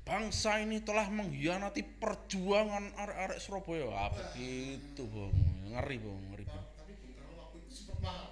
bangsa 0.07 0.63
ini 0.63 0.79
telah 0.79 1.11
mengkhianati 1.11 1.83
perjuangan 1.83 2.95
arek-arek 2.95 3.43
Surabaya. 3.43 3.91
Apa 4.07 4.31
gitu, 4.39 5.03
Bung? 5.11 5.35
Ngeri, 5.67 5.99
Bung, 5.99 6.23
ngeri, 6.31 6.47
Bung. 6.47 6.65
tapi 6.79 6.95
Bung 6.95 7.11
Karno 7.11 7.35
waktu 7.43 7.57
itu 7.59 7.73
sempat 7.75 7.99
marah 7.99 8.31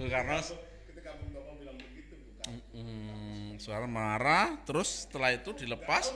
Bung 0.00 0.08
Karno 0.08 0.40
ketika 0.88 1.10
Bung 1.20 1.30
Tomo 1.36 1.52
marah, 3.86 4.58
terus 4.66 5.06
setelah 5.06 5.30
itu 5.30 5.54
dilepas 5.54 6.10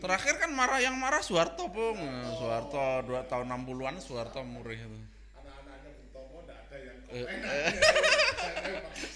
Terakhir 0.00 0.40
kan 0.40 0.52
marah 0.52 0.80
yang 0.80 0.96
marah 0.96 1.20
Soeharto, 1.20 1.68
Bung. 1.68 1.96
Soeharto 2.36 3.04
2 3.04 3.20
tahun 3.28 3.48
60-an 3.48 3.96
Soeharto 4.00 4.40
murih. 4.44 4.80
anak-anaknya 5.36 5.90
Bung 5.96 6.08
Tomo 6.12 6.36
nggak 6.44 6.68
ada 6.68 6.76
yang 6.76 6.99
Eh, 6.99 6.99
komen 6.99 6.99
saya 6.99 6.99
makasih 6.99 6.99
dulu 6.99 6.99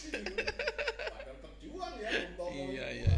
padahal 0.04 1.36
berjuang 1.40 1.94
ya 1.96 2.10
Bung 2.12 2.34
Tomo 2.36 2.50
Iya, 2.50 2.66
itu. 2.66 2.74
iya, 2.74 2.86
iya. 2.92 3.16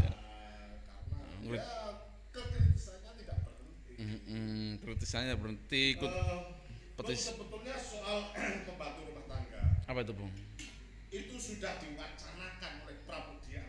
Nah, 1.09 1.25
Ngerit- 1.43 1.63
karena 1.63 1.81
ya 1.81 1.85
kekritisannya 2.33 3.11
tidak 3.17 3.39
berhenti 3.43 3.93
Mm-mm, 3.97 4.77
kritisannya 4.79 5.35
berhenti 5.37 5.83
ikut 5.95 6.11
Eh, 6.11 6.41
petis. 6.95 7.21
Sebetulnya 7.27 7.75
soal 7.75 8.19
pembantu 8.67 9.01
rumah 9.07 9.25
tangga 9.27 9.63
apa 9.87 9.99
itu 10.03 10.13
bung? 10.13 10.33
itu 11.09 11.37
sudah 11.39 11.79
diwacanakan 11.79 12.73
oleh 12.85 12.97
Pramudia 13.07 13.63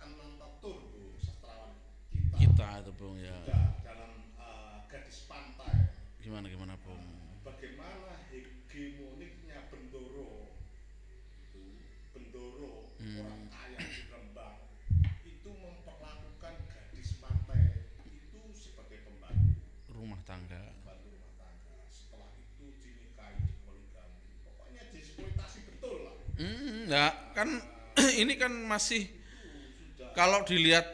Anantatur 0.00 0.88
Bu 0.88 1.14
sastrawan 1.14 1.76
kita, 2.08 2.34
Kita 2.34 2.68
itu 2.80 2.92
bung 2.92 3.16
ya. 3.16 3.30
juga 3.36 3.58
dalam 3.84 4.12
eh, 4.34 4.76
gadis 4.88 5.28
pantai 5.28 5.94
Gimana 6.18 6.48
gimana 6.48 6.74
bung? 6.80 6.98
bagaimana 7.40 8.24
hegemoniknya 8.26 9.68
Bendoro 9.68 10.48
itu 11.38 11.62
Bendoro 12.10 12.90
Hmm. 12.98 13.14
orang 13.22 13.42
kaya 13.46 13.78
di 13.78 14.10
Rembang 14.10 14.58
itu 15.22 15.46
memperlakukan 15.48 16.54
gadis 16.66 17.14
pantai 17.16 17.86
itu 18.04 18.40
sebagai 18.50 19.06
pembantu 19.06 19.54
Rumah 19.88 20.18
tangga. 20.24 20.74
pembantu 20.74 21.06
rumah 21.14 21.32
tangga 21.38 21.78
setelah 21.86 22.26
itu 22.34 22.74
dinikahi 22.76 23.38
di 23.40 23.54
poligami 23.62 24.18
pokoknya 24.42 24.82
dieksploitasi 24.90 25.58
betul 25.68 25.96
lah 26.02 26.16
Ya 26.88 27.12
kan 27.36 27.52
ini 28.22 28.40
kan 28.40 28.48
masih 28.64 29.04
kalau 30.16 30.40
dilihat 30.48 30.88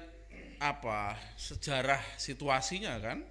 apa 0.59 1.15
sejarah 1.39 2.03
situasinya 2.19 2.99
kan 2.99 3.23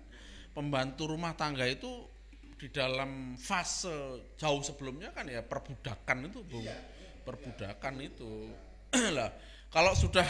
pembantu 0.56 1.12
rumah 1.12 1.36
tangga 1.36 1.67
itu 1.67 2.08
di 2.56 2.71
dalam 2.71 3.36
fase 3.36 4.23
jauh 4.39 4.63
sebelumnya 4.63 5.12
kan 5.12 5.28
ya 5.28 5.43
perbudakan 5.43 6.32
itu 6.32 6.39
bung 6.47 6.63
perbudakan 7.28 7.93
itu. 7.99 8.56
Lah 9.17 9.28
kalau 9.67 9.91
sudah 9.91 10.23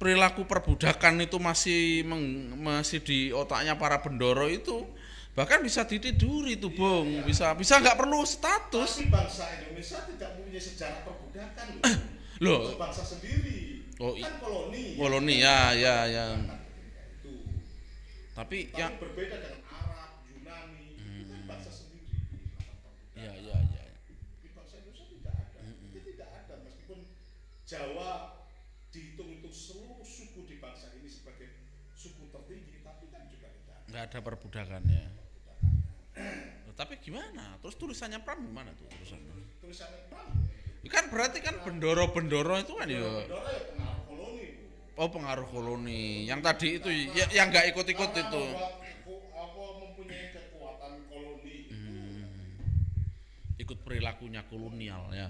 perilaku 0.00 0.48
perbudakan 0.48 1.28
itu 1.28 1.36
masih 1.36 2.08
meng- 2.08 2.56
masih 2.56 3.04
di 3.04 3.36
otaknya 3.36 3.76
para 3.76 4.00
bendoro 4.00 4.48
itu 4.48 4.88
bahkan 5.40 5.64
bisa 5.64 5.88
ditiduri 5.88 6.60
itu 6.60 6.68
bung. 6.68 7.24
Bisa 7.24 7.56
bisa 7.56 7.80
nggak 7.80 7.96
perlu 7.96 8.20
status. 8.28 9.00
Tapi 9.00 9.08
bangsa 9.08 9.48
Indonesia 9.56 9.98
tidak 10.04 10.36
mempunyai 10.36 10.60
sejarah 10.60 11.00
perbudakan 11.00 11.66
loh. 11.80 11.84
Loh. 12.44 12.60
Untuk 12.68 12.76
bangsa 12.76 13.02
sendiri. 13.08 13.88
Oh, 13.96 14.12
kan 14.16 14.36
koloni. 14.36 15.00
koloni 15.00 15.40
ya 15.40 15.72
ya 15.72 15.96
ya. 16.04 16.24
Itu 17.24 17.32
tapi 18.36 18.68
tapi 18.68 18.76
yang 18.76 19.00
berbeda 19.00 19.36
dengan 19.40 19.64
Arab 19.72 20.12
Yunani. 20.28 20.84
Itu 21.00 21.32
kan 21.32 21.42
bangsa 21.48 21.72
sendiri. 21.72 22.20
Ya 23.16 23.32
ya 23.32 23.56
ya 23.56 23.84
di 24.44 24.48
bangsa 24.52 24.76
Indonesia 24.84 25.08
tidak 25.08 25.34
ada. 25.40 25.60
Itu 25.64 25.98
tidak 26.04 26.28
ada. 26.36 26.54
Meskipun 26.68 27.00
Jawa 27.64 28.12
dihitung-hitung 28.92 29.56
seluruh 29.56 30.04
suku 30.04 30.44
di 30.44 30.60
bangsa 30.60 30.92
ini 31.00 31.08
sebagai 31.08 31.48
suku 31.96 32.28
tertinggi 32.28 32.84
tapi 32.84 33.08
kan 33.08 33.24
juga 33.32 33.48
tidak 33.48 33.76
ada. 33.80 33.88
Nggak 33.88 34.04
ada 34.04 34.18
perbudakannya 34.20 35.19
Loh, 36.68 36.74
tapi 36.76 37.00
gimana? 37.00 37.56
Terus 37.58 37.74
tulisannya 37.80 38.20
Pram 38.22 38.40
gimana 38.44 38.70
tuh 38.76 38.86
tulisannya? 38.88 39.32
Tulisannya 39.60 40.00
Pram. 40.12 40.28
Kan 40.88 41.04
berarti 41.12 41.38
kan 41.44 41.60
bendoro-bendoro 41.60 42.56
itu 42.58 42.72
kan 42.72 42.88
ya? 42.88 42.98
Ya 42.98 43.60
pengaruh 43.76 44.02
koloni. 44.08 44.46
Oh 44.96 45.08
pengaruh 45.12 45.46
koloni. 45.48 46.24
Yang 46.24 46.40
tadi 46.40 46.68
itu 46.80 46.88
ya, 47.12 47.26
yang 47.36 47.52
nggak 47.52 47.68
ikut-ikut 47.76 48.10
itu. 48.16 48.44
apa? 49.36 49.62
Mempunyai 49.80 50.26
kekuatan 50.32 50.92
koloni? 51.06 51.56
Ikut 53.60 53.78
perilakunya 53.84 54.40
kolonial 54.48 55.12
ya. 55.12 55.28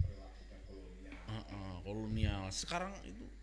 Perilakunya 0.00 0.58
kolonial. 0.70 1.18
Heeh, 1.28 1.72
kolonial. 1.82 2.42
Sekarang 2.54 2.94
itu 3.02 3.37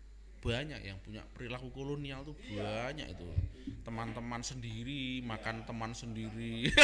banyak 0.46 0.80
yang 0.86 0.98
punya 1.02 1.26
perilaku 1.34 1.74
kolonial 1.74 2.22
tuh 2.22 2.38
banyak 2.54 3.10
itu. 3.10 3.26
Teman-teman 3.82 4.42
sendiri 4.46 5.18
makan 5.26 5.66
teman 5.66 5.90
sendiri. 5.90 6.70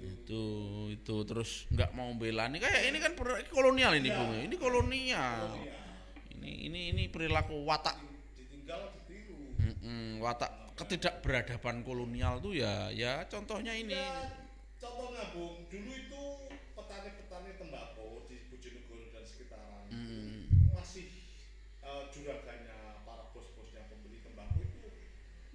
Itu 0.00 0.42
itu. 0.94 1.16
Terus 1.26 1.66
nggak 1.74 1.90
mau 1.90 2.06
bela. 2.14 2.46
Nih 2.46 2.62
kayak 2.62 2.86
ini 2.86 2.98
kan 3.02 3.18
kolonial 3.50 3.98
ini 3.98 4.14
bung. 4.14 4.30
Ini 4.46 4.56
kolonial. 4.62 5.58
Ini 6.38 6.70
ini 6.70 6.80
ini 6.94 7.02
perilaku 7.10 7.66
watak. 7.66 7.98
Watak 10.20 10.76
ketidakberadaban 10.76 11.80
kolonial 11.80 12.44
tuh 12.44 12.52
ya 12.52 12.92
ya 12.92 13.24
contohnya 13.26 13.72
ini. 13.72 13.96
Ya 13.96 14.28
contohnya 14.76 15.32
Bung. 15.32 15.64
Dulu 15.66 15.90
itu 15.96 16.22
petani-petani 16.76 17.56
tembakau 17.56 18.28
di 18.28 18.36
Bojonegoro 18.52 19.08
dan 19.12 19.24
sekitaran 19.24 19.88
Mm. 19.90 20.46
masih 20.70 21.10
eh, 21.82 22.02
juraganya 22.14 23.02
para 23.02 23.26
bos-bosnya 23.34 23.90
pembeli 23.90 24.22
tembakau 24.22 24.62
itu 24.62 24.88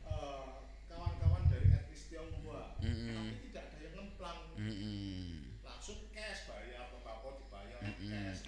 eh, 0.04 0.46
kawan-kawan 0.92 1.48
dari 1.48 1.72
etnis 1.72 2.12
Tionghoa 2.12 2.76
Mm-mm. 2.84 3.16
tapi 3.16 3.36
tidak 3.48 3.64
ada 3.72 3.78
yang 3.80 3.94
ngemplang 3.96 4.40
Mm-mm. 4.60 5.56
langsung 5.64 6.12
cash 6.12 6.52
bayar 6.52 6.92
tembakau 6.92 7.40
dibayar 7.40 7.80
cash 7.80 8.44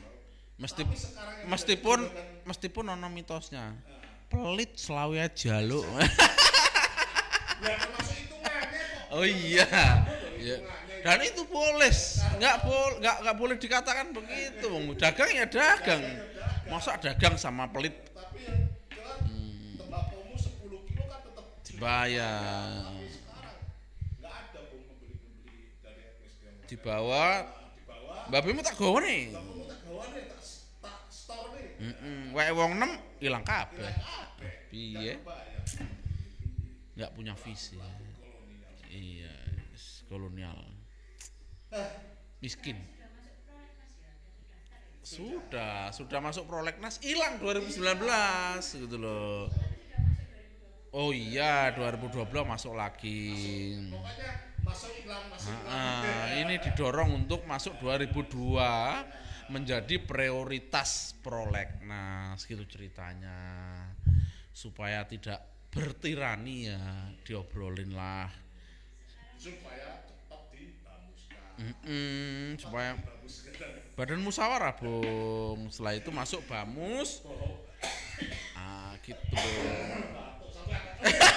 Mesti- 0.58 0.90
yang 1.46 2.02
meskipun 2.50 2.86
ono 2.90 3.08
mitosnya. 3.14 3.78
Pelit 4.28 4.74
selawe 4.74 5.30
jaluk. 5.38 5.86
Ya 7.58 7.74
termasuk 7.78 8.16
hitungannya 8.18 8.82
kok. 9.10 9.16
Oh 9.18 9.26
iya. 9.26 9.66
Ya. 10.38 10.58
dan 11.02 11.18
itu 11.26 11.42
boleh 11.50 11.90
nggak 12.38 12.56
boleh 12.62 12.94
nggak 13.02 13.16
nggak 13.26 13.38
boleh 13.38 13.56
dikatakan 13.58 14.14
begitu. 14.14 14.66
Wong 14.70 14.94
dagang 14.98 15.30
ya 15.34 15.46
dagang. 15.50 16.02
Masa 16.70 16.98
dagang 17.02 17.38
sama 17.38 17.66
pelit? 17.70 17.98
Hmm. 18.14 19.78
tembakomu 19.82 20.36
10 20.36 20.90
kilo 20.90 21.04
kan 21.10 21.22
dibayar. 21.66 22.82
Tapi 22.86 23.10
sekarang 23.10 23.58
nggak 24.22 24.36
ada 24.36 24.60
bung 24.70 24.84
Heeh, 31.78 32.34
wae 32.34 32.52
wong 32.54 32.82
nem 32.82 32.92
ilang 33.22 33.46
kabeh. 33.46 33.90
Piye? 34.70 35.22
Bayar 35.22 35.58
nggak 36.98 37.14
punya 37.14 37.38
visi. 37.38 37.78
Iya 38.90 39.38
kolonial. 40.10 40.58
Miskin. 42.42 42.82
Sudah 45.06 45.94
sudah 45.94 46.20
masuk 46.20 46.50
prolegnas 46.50 46.98
hilang 47.06 47.38
2019 47.38 48.82
gitu 48.82 48.98
loh. 48.98 49.46
Oh 50.90 51.14
iya 51.14 51.70
2012 51.78 52.18
masuk 52.34 52.74
lagi. 52.74 53.78
Pokoknya 53.94 54.32
masuk 54.66 54.92
iklan 54.98 55.24
masuk 55.30 55.54
iklan. 55.54 55.70
Ah, 55.70 56.34
ini 56.34 56.58
didorong 56.58 57.14
untuk 57.14 57.46
masuk 57.46 57.78
2002 57.78 58.58
menjadi 59.48 60.00
prioritas 60.02 61.16
prolegnas 61.24 62.44
gitu 62.44 62.64
ceritanya. 62.68 63.40
Supaya 64.52 65.06
tidak 65.06 65.70
bertirani 65.70 66.72
ya 66.72 67.14
diobrolin 67.24 67.94
lah. 67.94 68.32
Supaya 69.38 70.02
cepat 70.08 70.42
dibamuskan. 70.52 71.42
Mm-mm, 71.62 72.58
supaya 72.58 72.98
dibamuskan. 72.98 73.70
badan 73.94 74.22
musyawarah 74.26 74.74
bung. 74.78 75.70
Setelah 75.70 75.94
itu 75.96 76.10
masuk 76.10 76.42
bamus. 76.50 77.22
Ah 78.58 78.98
gitu 79.06 79.22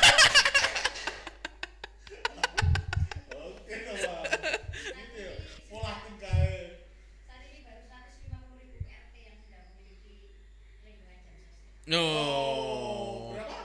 sosial. 11.90 11.98
oh 11.98 13.34
berapa 13.34 13.58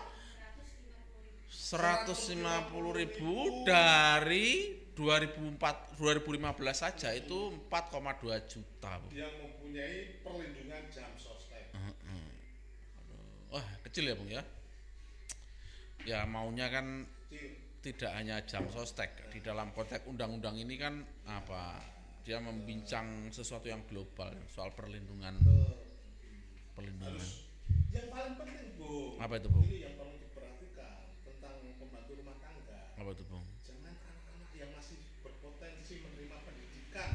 150 1.54 2.10
150 2.10 3.00
ribu. 3.00 3.00
ribu 3.00 3.34
dari 3.68 4.48
2004 4.96 6.00
2015 6.00 6.72
saja 6.72 7.12
itu 7.12 7.52
4,2 7.70 8.50
juta 8.50 8.92
Bung. 8.98 9.12
yang 9.12 9.34
mempunyai 9.44 10.24
perlindungan 10.24 10.84
jam 10.90 11.12
sostek 11.20 11.70
wah 13.56 13.66
kecil 13.88 14.12
ya 14.12 14.16
bung 14.20 14.28
ya? 14.28 14.44
Ya 16.04 16.20
maunya 16.28 16.68
kan 16.68 17.08
tidak 17.80 18.12
hanya 18.12 18.44
jam 18.44 18.68
sostek 18.68 19.32
di 19.32 19.40
dalam 19.40 19.72
konteks 19.72 20.04
undang-undang 20.10 20.60
ini 20.60 20.76
kan 20.76 21.06
apa 21.24 21.80
dia 22.26 22.42
membincang 22.42 23.30
sesuatu 23.30 23.70
yang 23.70 23.86
global 23.88 24.34
soal 24.52 24.74
perlindungan. 24.74 25.38
Perlindungan. 26.76 27.16
Harus 27.16 27.45
yang 27.90 28.08
paling 28.08 28.36
penting 28.36 28.68
bu. 28.76 29.16
Apa 29.18 29.34
itu 29.36 29.48
bung 29.48 29.64
ini 29.64 29.78
yang 29.82 29.94
perlu 29.96 30.16
diperhatikan 30.18 30.94
tentang 31.24 31.56
pembantu 31.76 32.12
rumah 32.16 32.36
tangga. 32.38 32.80
Apa 32.96 33.10
itu 33.12 33.24
bung 33.26 33.46
jangan 33.62 33.94
anak-anak 33.96 34.52
yang 34.54 34.70
masih 34.72 34.98
berpotensi 35.22 35.94
menerima 36.02 36.38
pendidikan 36.42 37.10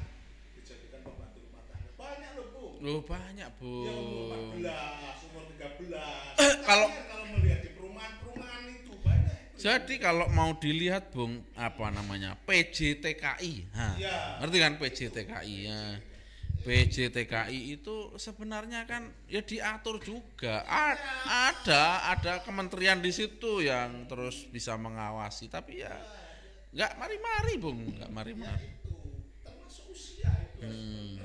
dijadikan 0.55 1.01
pembantu 1.03 1.39
rumah 1.43 1.63
tangga. 1.67 1.91
Banyak 1.95 2.31
loh 2.35 2.47
bu. 2.51 2.65
Loh 2.81 3.01
banyak 3.03 3.49
yang 3.51 3.53
umur 3.53 4.39
bung 4.41 4.61
14 4.61 5.27
umur 5.27 5.43
13 5.53 6.35
Kalau- 6.61 6.91
Kalian 6.91 7.07
kalau 7.07 7.27
melihat 7.31 7.61
di 7.61 7.71
perumahan-perumahan 7.73 8.65
itu 8.73 8.93
banyak 8.99 9.37
jadi 9.55 9.95
kalau 10.01 10.27
mau 10.31 10.57
dilihat 10.57 11.13
bung 11.13 11.45
apa 11.53 11.93
namanya 11.93 12.33
PJTKI 12.49 13.53
ha, 13.71 13.89
Iya. 13.95 14.17
ngerti 14.41 14.57
kan 14.57 14.73
PJTKI 14.75 15.57
ya. 15.61 15.81
PJTKI 16.01 16.10
itu 17.77 18.13
sebenarnya 18.21 18.85
kan 18.85 19.09
ya 19.25 19.41
diatur 19.41 19.97
juga. 20.01 20.61
A- 20.69 21.01
ada 21.53 22.13
ada 22.13 22.45
kementerian 22.45 23.01
di 23.01 23.09
situ 23.09 23.65
yang 23.65 24.05
terus 24.05 24.45
bisa 24.45 24.77
mengawasi. 24.77 25.49
Tapi 25.49 25.81
ya 25.81 25.95
nggak 26.77 26.93
mari-mari 27.01 27.55
bung. 27.57 27.81
Nggak 27.97 28.13
mari-mari. 28.13 28.69
Hmm. 30.61 31.17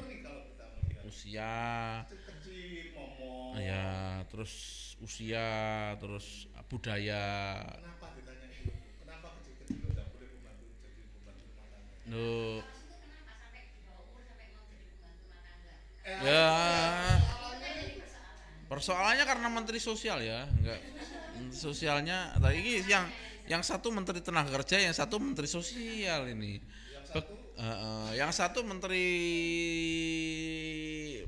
usia. 1.05 2.03
Ya 3.55 4.23
terus 4.31 4.53
usia 4.99 5.47
terus 5.99 6.47
budaya. 6.67 7.23
Kenapa 7.61 8.11
ditanya 8.19 8.47
itu 8.51 8.71
kenapa 8.99 9.27
kecil-kecil 9.39 9.79
boleh 9.85 10.27
pembantu 10.35 10.65
jadi 10.83 11.01
pembantu 11.13 11.45
Loh, 12.11 12.59
Terus 12.59 12.83
itu 12.83 12.95
kenapa 12.99 13.31
sampai 13.39 13.61
di 13.71 13.79
bawah 13.87 14.03
umur 14.11 14.21
sampai 14.27 14.47
mau 14.51 14.65
jadi 14.67 14.83
pembantu 14.91 15.21
rumah 15.23 15.41
tangga? 15.45 15.71
Eh, 15.71 15.94
ya. 16.05 16.47
Itu 17.17 18.01
persoalannya 18.65 19.25
karena 19.25 19.47
menteri 19.49 19.79
sosial 19.81 20.21
ya 20.21 20.45
enggak. 20.45 20.81
Sosialnya 21.51 22.33
tadi 22.39 22.81
yang 22.87 23.05
yang 23.45 23.61
satu 23.61 23.93
menteri 23.93 24.25
tenaga 24.25 24.49
kerja 24.61 24.81
yang 24.81 24.95
satu 24.95 25.21
menteri 25.21 25.45
sosial 25.45 26.29
ini. 26.29 26.57
Yang 26.93 27.05
satu 27.11 27.33
eh, 27.57 27.65
eh, 27.65 28.09
yang 28.17 28.31
satu 28.33 28.59
menteri 28.65 29.07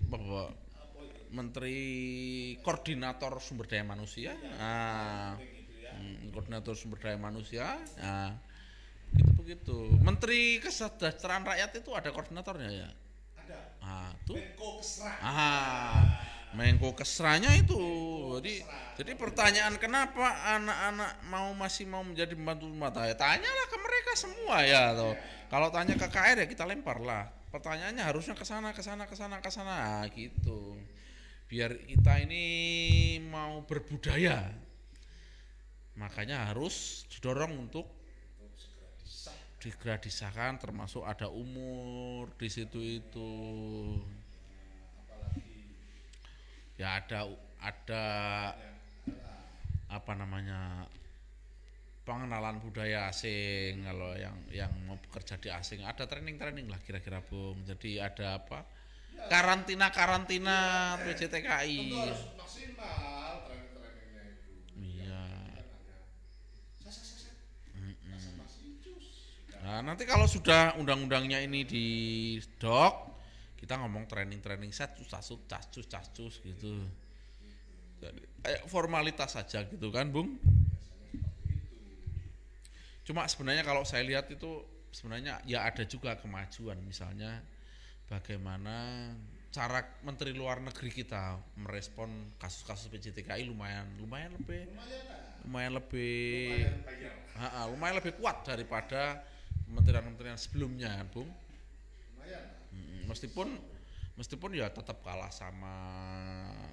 apa 0.08 0.18
itu 1.04 1.26
menteri 1.36 1.78
koordinator 2.64 3.38
sumber 3.44 3.70
daya 3.70 3.86
manusia. 3.86 4.34
Ah. 4.58 5.38
Gitu 5.38 5.74
ya 5.84 5.94
hmm, 5.94 6.34
koordinator 6.34 6.74
sumber 6.74 6.98
daya 7.04 7.18
manusia. 7.20 7.78
Nah 8.02 8.34
gitu 9.16 9.32
begitu 9.40 9.78
menteri 10.04 10.60
kesejahteraan 10.60 11.48
rakyat 11.48 11.80
itu 11.80 11.96
ada 11.96 12.12
koordinatornya 12.12 12.70
ya 12.76 12.90
ah 13.88 14.12
tuh 14.28 14.36
Menko 14.36 14.84
Kesra 14.84 15.12
Ah, 15.24 16.04
Menko 16.52 16.90
Kesranya 16.92 17.52
itu. 17.56 17.80
Jadi 18.40 18.60
jadi 19.00 19.12
pertanyaan 19.16 19.80
kenapa 19.80 20.26
anak-anak 20.60 21.12
mau 21.32 21.56
masih 21.56 21.88
mau 21.88 22.04
menjadi 22.04 22.36
pembantu 22.36 22.68
rumah 22.68 22.92
tangga? 22.92 23.16
Tanyalah 23.16 23.68
ke 23.72 23.78
mereka 23.80 24.12
semua 24.20 24.58
ya 24.68 24.92
toh. 24.92 25.16
Kalau 25.48 25.72
tanya 25.72 25.96
ke 25.96 26.08
KR 26.12 26.44
ya 26.44 26.48
kita 26.52 26.68
lempar 26.68 27.00
lah. 27.00 27.32
Pertanyaannya 27.48 28.04
harusnya 28.04 28.36
ke 28.36 28.44
sana 28.44 28.76
ke 28.76 28.84
sana 28.84 29.08
ke 29.08 29.16
sana 29.16 29.40
ke 29.40 29.48
sana 29.48 30.04
Ah, 30.04 30.04
gitu. 30.12 30.76
Biar 31.48 31.72
kita 31.88 32.20
ini 32.28 32.44
mau 33.24 33.64
berbudaya. 33.64 34.52
Makanya 35.96 36.52
harus 36.52 37.08
didorong 37.10 37.56
untuk 37.70 37.88
segera 39.58 39.98
disahkan 39.98 40.62
termasuk 40.62 41.02
ada 41.02 41.28
umur 41.28 42.30
di 42.38 42.48
situ 42.48 42.78
itu 42.78 43.32
ya 46.78 47.02
ada 47.02 47.26
ada 47.58 48.06
apa 49.90 50.12
namanya 50.14 50.86
pengenalan 52.08 52.64
budaya 52.64 53.12
asing 53.12 53.84
kalau 53.84 54.16
yang 54.16 54.38
yang 54.48 54.72
mau 54.88 54.96
bekerja 54.96 55.36
di 55.36 55.52
asing. 55.52 55.84
Ada 55.84 56.08
training 56.08 56.40
training 56.40 56.72
lah 56.72 56.80
kira-kira 56.80 57.20
bung. 57.20 57.68
Jadi 57.68 58.00
ada 58.00 58.40
apa? 58.40 58.64
Karantina 59.28 59.92
karantina 59.92 60.58
PJTKI 61.04 61.90
tentu 61.90 61.98
harus 62.00 62.22
maksimal 62.38 63.34
Nah, 69.68 69.84
nanti 69.84 70.08
kalau 70.08 70.24
sudah 70.24 70.80
undang-undangnya 70.80 71.44
ini 71.44 71.68
di 71.68 71.88
dok, 72.56 73.20
kita 73.60 73.76
ngomong 73.76 74.08
training-training 74.08 74.72
set 74.72 74.96
cacus 74.96 75.44
cacus 75.44 75.86
cacus 75.92 76.34
gitu. 76.40 76.88
Jadi 78.00 78.24
kayak 78.48 78.64
formalitas 78.72 79.36
saja 79.36 79.68
gitu 79.68 79.92
kan, 79.92 80.08
Bung? 80.08 80.40
Cuma 83.04 83.28
sebenarnya 83.28 83.68
kalau 83.68 83.84
saya 83.84 84.08
lihat 84.08 84.32
itu 84.32 84.64
sebenarnya 84.96 85.44
ya 85.44 85.68
ada 85.68 85.84
juga 85.84 86.16
kemajuan 86.16 86.80
misalnya 86.88 87.44
bagaimana 88.08 89.12
cara 89.52 89.84
menteri 90.08 90.32
luar 90.32 90.64
negeri 90.64 90.96
kita 90.96 91.44
merespon 91.60 92.08
kasus-kasus 92.40 92.88
PJTKI 92.88 93.52
lumayan 93.52 93.84
lumayan 94.00 94.32
lebih 94.40 94.64
lumayan 95.44 95.72
lebih 95.76 96.56
lumayan 96.56 96.80
bayar 96.88 97.14
Ha, 97.38 97.48
ha, 97.54 97.60
lumayan 97.70 98.02
lebih 98.02 98.18
kuat 98.18 98.42
daripada 98.48 99.22
kementerian-kementerian 99.68 100.40
sebelumnya, 100.40 100.92
Bung. 101.12 101.28
lumayan 102.16 102.44
lah 102.44 102.56
Mm, 102.68 103.08
Meskipun 103.08 103.48
meskipun 104.18 104.52
ya 104.52 104.68
tetap 104.68 105.00
kalah 105.02 105.32
sama 105.32 105.76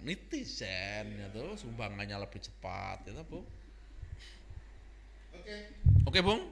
netizen 0.02 1.07
ya 1.14 1.28
tuh, 1.30 1.54
sumbangannya 1.54 2.18
lebih 2.18 2.40
cepat 2.40 3.07
ya 3.07 3.12
tuh, 3.14 3.26
Bung. 3.26 3.46
oke 5.33 5.57
Oke, 6.04 6.20
Bung. 6.20 6.42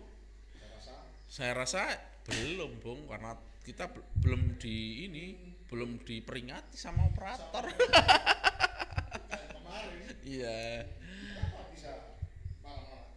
saya 0.54 0.70
rasa 0.76 0.94
Saya 1.26 1.52
rasa 1.56 1.82
belum, 2.22 2.78
Bung, 2.78 3.00
karena 3.06 3.34
kita 3.62 3.90
bel- 3.90 4.06
belum 4.18 4.58
di 4.58 4.76
ini 5.06 5.24
belum 5.66 6.02
diperingati 6.02 6.76
sama 6.76 7.06
operator. 7.06 7.66
Iya. 10.22 10.86
kenapa 11.34 11.66
bisa 11.74 11.90
malah-malah 12.62 13.10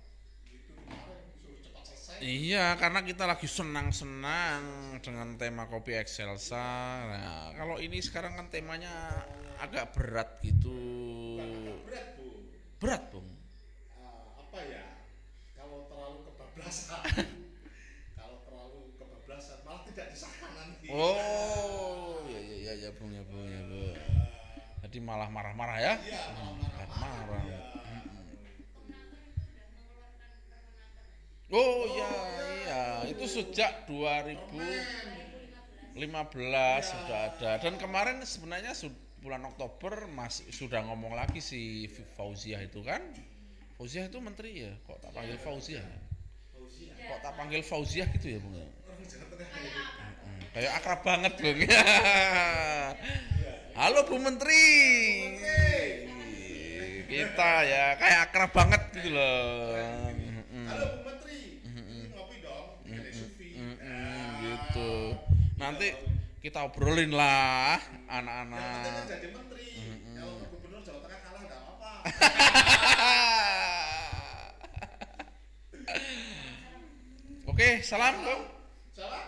gitu 0.49 0.73
kemarin 0.73 1.21
suruh 1.38 1.59
cepat 1.61 1.83
selesai 1.85 2.14
Iya, 2.25 2.73
karena 2.81 3.05
kita 3.05 3.29
lagi 3.29 3.45
senang-senang 3.45 4.97
dengan 5.05 5.38
tema 5.38 5.69
kopi 5.69 5.93
Excelsa. 5.93 6.57
Nah, 7.05 7.53
kalau 7.53 7.77
ini 7.77 8.01
sekarang 8.01 8.33
kan 8.33 8.49
temanya 8.49 8.89
agak 9.61 9.93
berat 9.93 10.41
gitu. 10.41 10.73
Berat 11.85 12.17
bu 12.17 12.25
Berat, 12.81 13.03
Bung. 13.13 13.29
Ah, 13.93 14.41
apa 14.41 14.57
ya 14.57 15.05
kalau 15.53 15.85
terlalu 15.85 16.17
kebablasan 16.25 16.97
kalau 18.17 18.38
terlalu 18.41 18.79
kebablasan 18.97 19.57
malah 19.61 19.85
tidak 19.85 20.09
disahkan 20.09 20.49
nanti 20.57 20.85
Oh, 20.89 22.25
iya 22.25 22.41
iya 22.41 22.57
iya 22.57 22.73
ya, 22.85 22.89
Bung 22.97 23.13
ya, 23.13 23.21
Bung 23.21 23.45
ya, 23.45 23.61
Bung. 23.69 24.01
Jadi 24.81 24.97
malah 24.97 25.29
marah-marah 25.29 25.77
ya? 25.77 25.93
iya 26.01 26.21
Hmm, 26.33 26.57
malah 26.57 26.89
marah. 26.89 27.85
Iya. 31.45 31.55
Oh 31.55 31.86
iya 31.88 32.10
iya, 32.58 32.81
itu 33.05 33.25
sejak 33.29 33.86
2015 33.86 35.93
sudah 36.81 37.19
ada. 37.31 37.51
Dan 37.62 37.77
kemarin 37.77 38.17
sebenarnya 38.25 38.73
bulan 39.21 39.45
Oktober 39.45 40.10
masih 40.10 40.49
sudah 40.49 40.81
ngomong 40.86 41.13
lagi 41.13 41.39
si 41.39 41.86
Fauziah 42.17 42.60
itu 42.60 42.81
kan. 42.81 43.01
Fauziah 43.77 44.08
itu 44.08 44.17
menteri 44.17 44.65
ya, 44.65 44.71
kok 44.84 44.97
tak 44.99 45.12
panggil 45.12 45.38
Fauziah? 45.38 45.86
Fauziah. 46.49 46.95
kok 46.95 47.19
tak 47.21 47.34
panggil 47.36 47.62
Fauziah 47.62 48.08
gitu 48.15 48.27
ya 48.34 48.39
bung 48.39 48.55
ya? 48.55 48.67
Kayak 50.49 50.71
akrab 50.79 51.01
banget 51.03 51.34
bung 51.36 51.60
halo 53.75 54.08
Bu 54.08 54.15
Menteri 54.15 54.63
kita 57.05 57.51
ya 57.67 57.99
kayak 57.99 58.31
akrab 58.31 58.51
banget 58.55 58.81
gitu 58.95 59.12
loh 59.12 59.75
Mm, 60.55 60.71
Halo 60.71 60.86
Bu 60.88 60.99
Menteri, 61.03 61.60
ngopi 62.15 62.38
dong, 62.39 62.67
Kedai 62.88 63.12
Sufi. 63.12 63.60
mm, 63.60 63.75
gitu 64.39 64.91
nanti 65.65 65.89
kita 66.45 66.62
obrolin 66.69 67.10
lah 67.10 67.82
penting 67.82 68.06
kan 68.06 68.21
anak-anak 68.21 69.10
jadi 69.10 69.34
menteri. 69.34 69.65
Kalau 70.13 70.45
gubernur 70.54 70.78
Jawa 70.86 71.01
Tengah 71.01 71.19
kalah 71.25 71.41
nggak 71.41 71.58
apa-apa. 71.58 72.06
Oke, 77.49 77.82
salam 77.82 78.13
bung. 78.21 78.45
Salah? 78.93 79.25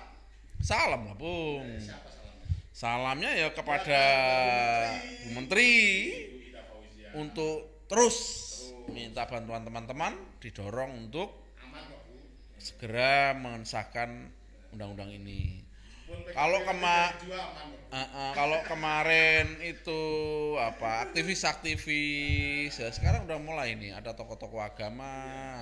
Salam 0.61 1.09
lah 1.09 1.17
bung. 1.17 1.65
Siapa 1.81 2.05
salahnya? 2.05 2.45
Salamnya 2.69 3.33
ya 3.33 3.49
kepada 3.57 4.01
Bu 5.25 5.41
Menteri 5.41 5.73
untuk 7.17 7.81
terus 7.89 8.17
minta 8.93 9.25
bantuan 9.25 9.65
teman-teman 9.65 10.13
didorong 10.37 11.09
untuk 11.09 11.33
Aman 11.65 11.81
segera 12.61 13.33
mengesahkan 13.33 14.29
undang-undang 14.69 15.09
ini. 15.09 15.66
Kalau 16.07 16.59
kema-. 16.63 17.11
Eh, 17.87 17.99
eh, 17.99 18.31
kalau 18.31 18.59
kemarin 18.63 19.47
itu 19.59 20.01
apa 20.59 21.07
aktivis-aktivis 21.07 22.75
ya 22.75 22.91
sekarang 22.91 23.23
udah 23.23 23.39
mulai 23.39 23.75
nih 23.75 23.95
ada 23.95 24.11
tokoh-tokoh 24.11 24.59
agama 24.59 25.07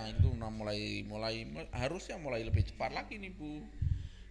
itu 0.10 0.34
udah 0.34 0.50
mulai 0.50 1.06
mulai 1.06 1.46
harusnya 1.72 2.18
mulai 2.18 2.42
lebih 2.42 2.66
cepat 2.66 2.94
lagi 2.94 3.18
nih 3.18 3.30
bu 3.30 3.62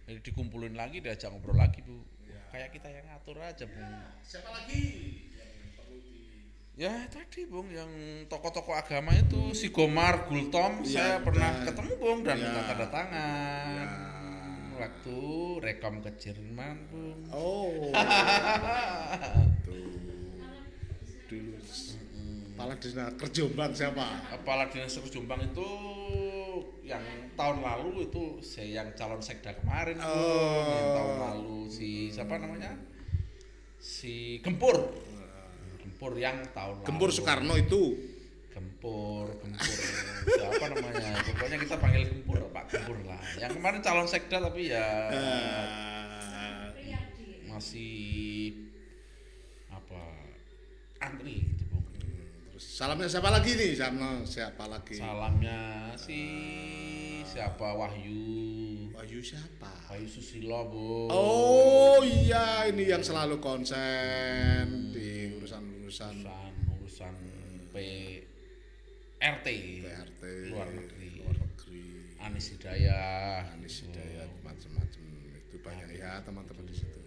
jadi 0.05 0.19
dikumpulin 0.21 0.75
lagi 0.75 0.99
diajak 0.99 1.31
ngobrol 1.31 1.55
lagi 1.55 1.79
bu 1.81 2.03
kayak 2.51 2.71
kita 2.71 2.91
yang 2.91 3.07
ngatur 3.07 3.39
aja 3.39 3.63
bu 3.63 3.79
Siapa 4.21 4.49
lagi 4.51 4.83
ya 6.75 7.07
tadi 7.07 7.47
bung 7.47 7.71
yang 7.71 7.87
tokoh-tokoh 8.27 8.75
agama 8.75 9.15
itu 9.15 9.55
si 9.55 9.71
Gomar 9.71 10.27
Gultom 10.27 10.83
Ya, 10.83 10.91
saya 10.91 11.15
pernah 11.23 11.47
dan- 11.55 11.63
ketemu 11.63 11.91
bung 11.95 12.19
dan 12.27 12.35
ya. 12.35 12.43
minta 12.43 12.61
tanda 12.67 12.87
tangan 12.91 13.87
Ya. 13.87 14.14
Waktu 14.75 15.17
rekom 15.59 15.99
ke 15.99 16.11
Jerman 16.15 16.75
bung 16.91 17.19
Oh. 17.31 17.91
Tuh. 19.65 19.87
Dulu 21.25 21.57
Kepala 22.55 22.73
Dinas 22.79 23.11
Kerjombang 23.19 23.71
siapa? 23.75 24.05
Kepala 24.31 24.63
Dinas 24.69 24.95
Terus 24.95 25.11
Jombang 25.11 25.41
itu 25.43 25.69
yang 26.85 27.03
tahun 27.35 27.59
lalu 27.59 28.07
itu 28.07 28.39
saya 28.39 28.79
yang 28.79 28.89
calon 28.95 29.19
sekda 29.19 29.51
kemarin 29.59 29.99
Oh. 29.99 30.69
yang 30.71 30.87
tahun 30.95 31.15
lalu 31.19 31.57
si 31.67 32.07
siapa 32.07 32.39
namanya 32.39 32.71
si 33.75 34.39
Gempur 34.39 34.87
Gempur 35.83 36.15
yang 36.15 36.39
tahun 36.53 36.81
Gempur 36.83 37.09
lalu. 37.11 37.17
Soekarno 37.17 37.53
itu. 37.59 38.14
Gempur 38.55 39.27
Gempur 39.43 39.79
siapa 40.31 40.65
namanya 40.71 41.19
pokoknya 41.27 41.57
kita 41.59 41.75
panggil 41.75 42.07
Gempur 42.07 42.39
Pak 42.55 42.71
Gempur 42.71 42.97
lah 43.03 43.19
yang 43.35 43.51
kemarin 43.51 43.83
calon 43.83 44.07
sekda 44.07 44.39
tapi 44.39 44.71
ya 44.71 45.11
Priyadi. 46.71 47.51
masih 47.51 48.55
apa 49.67 50.01
antri 51.03 51.43
gitu 51.51 51.63
Bung. 51.67 51.83
terus 52.55 52.63
salamnya 52.63 53.11
siapa 53.11 53.27
lagi 53.27 53.51
nih? 53.59 53.71
Sama 53.75 54.23
siapa 54.23 54.63
lagi? 54.71 54.95
Salamnya 54.95 55.91
si 55.99 56.19
siapa 57.27 57.75
Wahyu 57.75 58.23
Wahyu 58.95 59.19
siapa? 59.19 59.67
Wahyu 59.91 60.07
Susilo 60.07 60.71
bu. 60.71 61.11
Oh 61.11 61.99
iya, 62.01 62.63
ini 62.71 62.87
yang 62.87 63.03
selalu 63.03 63.43
konsen 63.43 64.95
di 64.95 65.35
urusan-urusan 65.35 66.23
urusan 66.23 66.53
urusan 66.79 67.13
PRT 69.25 69.47
PRT 69.81 70.21
luar 70.53 70.69
negeri. 70.69 71.09
luar 71.17 71.33
negeri. 71.33 71.81
Anis 72.21 72.45
Hidayah. 72.53 73.57
Anies 73.57 73.73
gitu. 73.81 73.89
Hidayat 73.89 74.29
macam-macam 74.45 75.03
itu 75.33 75.57
banyak 75.65 75.87
ya 75.97 76.21
teman-teman 76.21 76.65
di 76.69 76.75
situ. 76.77 76.99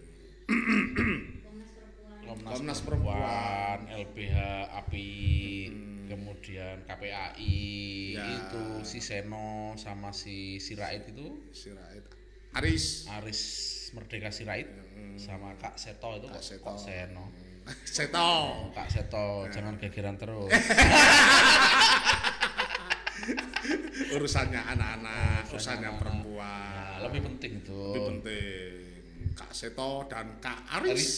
Komnas 1.47 1.71
Perempuan. 1.71 2.19
Komnas, 2.27 2.51
Komnas 2.51 2.79
Perempuan, 2.83 3.77
LBH 3.87 4.37
API, 4.75 5.71
kemudian 6.11 6.83
KPAI, 6.83 7.55
Ya. 8.11 8.25
itu 8.27 8.63
si 8.83 8.99
Seno 8.99 9.79
sama 9.79 10.11
si 10.11 10.59
Sirait 10.59 11.07
itu, 11.07 11.39
Sirait 11.55 12.03
Aris 12.51 13.07
Aris 13.15 13.41
Merdeka 13.95 14.27
Sirait 14.27 14.67
sama 15.15 15.55
Kak 15.55 15.79
Seto 15.79 16.19
itu 16.19 16.27
Kak 16.27 16.43
Seto. 16.43 16.67
kok 16.67 16.75
Seno. 16.83 17.31
Seto. 17.85 18.31
Kak 18.73 18.87
Seto, 18.89 19.45
jangan 19.51 19.75
gegeran 19.77 20.15
terus. 20.17 20.49
Urusannya 24.09 24.57
anak-anak, 24.57 25.45
urusannya 25.53 25.91
perempuan. 26.01 26.73
Nah, 26.73 26.97
lebih 27.05 27.21
penting 27.29 27.61
itu. 27.61 27.81
Lebih 27.93 28.05
penting. 28.17 28.73
Kak 29.37 29.51
Seto 29.53 30.09
dan 30.09 30.41
Kak 30.41 30.65
Aris, 30.81 30.91
Aris 30.91 31.11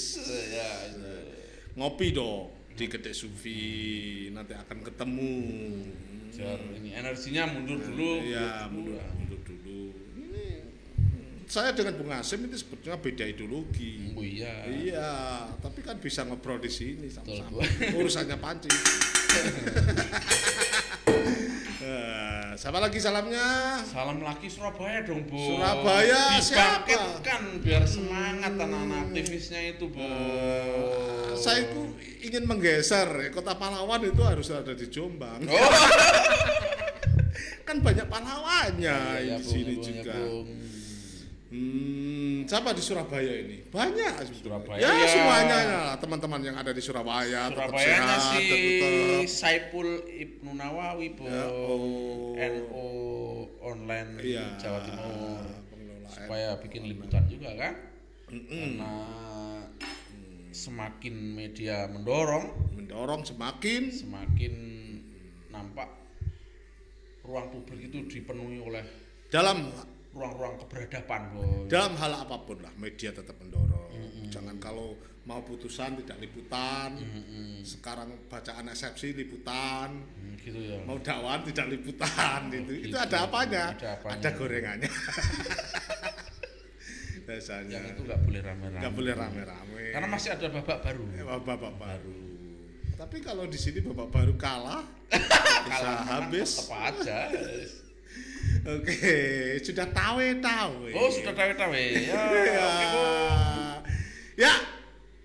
ya, 0.53 0.71
itu. 0.93 1.15
ngopi 1.73 2.13
dong 2.13 2.53
di 2.75 2.85
Gede 2.85 3.15
Sufi 3.15 3.61
nanti 4.29 4.53
akan 4.53 4.77
ketemu. 4.85 5.33
Biar 6.31 6.59
ini 6.79 6.89
energinya 6.95 7.43
mundur 7.49 7.79
dulu. 7.81 8.11
Iya, 8.23 8.67
mundur 8.71 8.97
mundur, 8.97 9.01
dulu. 9.01 9.17
mundur 9.17 9.39
dulu. 9.45 9.83
Ini 10.21 10.45
saya 11.51 11.75
dengan 11.75 11.99
Bung 11.99 12.07
Asim 12.15 12.47
itu 12.47 12.63
sebetulnya 12.63 12.95
beda 12.95 13.27
ideologi. 13.27 14.15
Oh 14.15 14.23
iya. 14.23 14.63
Iya, 14.71 15.11
tapi 15.59 15.83
kan 15.83 15.99
bisa 15.99 16.23
ngobrol 16.23 16.63
di 16.63 16.71
sini 16.71 17.11
sama-sama. 17.11 17.59
Urusannya 17.99 18.39
pancing. 18.39 18.71
Eh, 21.81 22.53
siapa 22.61 22.77
lagi 22.77 23.01
salamnya? 23.01 23.81
Salam 23.83 24.21
lagi 24.21 24.47
Surabaya 24.47 25.01
dong, 25.01 25.25
Bu. 25.25 25.35
Surabaya, 25.35 26.37
siapa? 26.37 26.87
Dibangkitkan 26.87 27.41
biar 27.57 27.83
semangat 27.89 28.53
anak-anak 28.53 29.11
aktivisnya 29.11 29.75
itu, 29.75 29.89
Bu. 29.89 29.99
Eh, 29.99 31.35
saya 31.35 31.67
itu 31.67 31.81
ingin 32.21 32.45
menggeser 32.45 33.33
kota 33.33 33.57
pahlawan 33.57 34.05
itu 34.05 34.21
harus 34.21 34.53
ada 34.53 34.77
di 34.77 34.87
Jombang. 34.87 35.41
Oh, 35.49 35.57
Kan 37.67 37.81
banyak 37.81 38.07
pahlawannya 38.07 38.97
iya, 39.25 39.35
di 39.35 39.41
Bung, 39.41 39.51
sini 39.51 39.73
Bung, 39.75 39.81
ya, 39.81 39.87
juga. 39.89 40.15
Bung. 40.21 40.47
Hmm, 41.51 42.47
siapa 42.47 42.71
di 42.71 42.79
Surabaya 42.79 43.43
ini? 43.43 43.67
Banyak 43.67 44.23
sebetulnya. 44.23 44.63
Surabaya, 44.63 44.79
Ya, 44.79 44.91
ya. 44.95 45.07
semuanya 45.11 45.57
ya, 45.59 45.83
teman-teman 45.99 46.39
yang 46.47 46.55
ada 46.55 46.71
di 46.71 46.79
Surabaya 46.79 47.51
tetap 47.51 47.75
Surabayanya 47.75 48.15
sehat, 48.15 48.21
si 48.23 48.43
tetap 48.47 48.93
Saipul 49.27 49.89
Ibnu 50.07 50.51
Nawawi, 50.55 51.11
Bu. 51.11 51.27
Ya, 51.27 51.43
oh. 51.51 52.31
NO 52.39 52.87
online 53.67 54.09
Iya, 54.23 54.55
Jawa 54.55 54.79
Timur. 54.87 55.43
Supaya 56.07 56.55
bikin 56.63 56.87
liputan 56.87 57.27
juga 57.27 57.51
kan? 57.59 57.73
Karena 58.31 58.93
semakin 60.55 61.15
media 61.35 61.83
mendorong, 61.91 62.47
mendorong 62.79 63.27
semakin 63.27 63.91
semakin 63.91 64.53
nampak 65.51 65.91
ruang 67.27 67.51
publik 67.51 67.91
itu 67.91 68.07
dipenuhi 68.07 68.63
oleh 68.63 68.83
dalam 69.31 69.71
ruang-ruang 70.11 70.59
keberadaban, 70.59 71.21
Bu. 71.31 71.43
dalam 71.71 71.95
hal 71.95 72.27
apa 72.27 72.35
pun 72.43 72.59
lah 72.59 72.73
media 72.75 73.15
tetap 73.15 73.39
mendorong. 73.39 73.87
Jangan 74.31 74.59
kalau 74.59 74.95
mau 75.23 75.39
putusan 75.43 75.95
tidak 76.03 76.19
liputan. 76.23 76.97
Sekarang 77.61 78.09
bacaan 78.27 78.67
eksepsi 78.67 79.13
liputan. 79.13 79.91
Hmm, 79.91 80.35
gitu 80.39 80.57
ya. 80.57 80.79
Mau 80.87 80.97
dakwaan 80.99 81.43
tidak 81.47 81.67
liputan 81.71 82.47
itu. 82.49 82.71
gitu. 82.79 82.91
Itu 82.91 82.97
ada 82.97 83.27
apanya? 83.27 83.75
Ada 83.75 83.87
apanya. 83.99 84.19
Ada 84.19 84.29
gorengannya. 84.35 84.91
Biasanya. 87.27 87.77
Yang 87.79 87.85
itu 87.95 88.01
nggak 88.07 88.21
boleh 88.23 88.41
rame-rame. 88.43 88.79
nggak 88.81 88.93
boleh 88.95 89.13
rame-rame. 89.13 89.83
Karena 89.93 90.07
masih 90.09 90.29
ada 90.35 90.47
babak 90.51 90.79
baru. 90.83 91.03
Eh, 91.15 91.25
bapak 91.27 91.73
baru. 91.79 92.19
Tapi 92.97 93.17
kalau 93.19 93.45
di 93.49 93.57
sini 93.57 93.79
bapak 93.81 94.07
baru 94.13 94.33
kalah, 94.41 94.83
menang 95.65 96.01
habis. 96.07 96.49
tetep 96.55 96.71
aja. 96.75 97.19
Oke, 98.61 99.17
sudah 99.59 99.89
tawe-tawe. 99.89 100.89
Oh, 100.93 101.09
sudah 101.09 101.33
tawe-tawe. 101.33 101.81
Ya, 101.97 102.21
ya. 102.29 102.67
Bu. 102.87 103.03
Ya, 104.37 104.53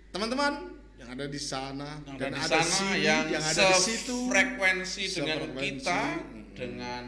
teman-teman 0.09 0.73
yang 0.97 1.09
ada 1.11 1.27
di 1.27 1.37
sana 1.37 2.01
Yang 2.03 2.17
dan 2.17 2.31
ada 2.31 2.39
di 2.39 2.41
ada 2.43 2.59
sana 2.59 2.73
sini, 2.73 2.99
yang, 3.03 3.25
yang 3.29 3.45
ada 3.45 3.63
di 3.63 3.77
situ 3.79 4.17
frekuensi 4.27 5.03
dengan 5.15 5.39
kita 5.55 6.01
Mm. 6.17 6.43
dengan 6.55 7.05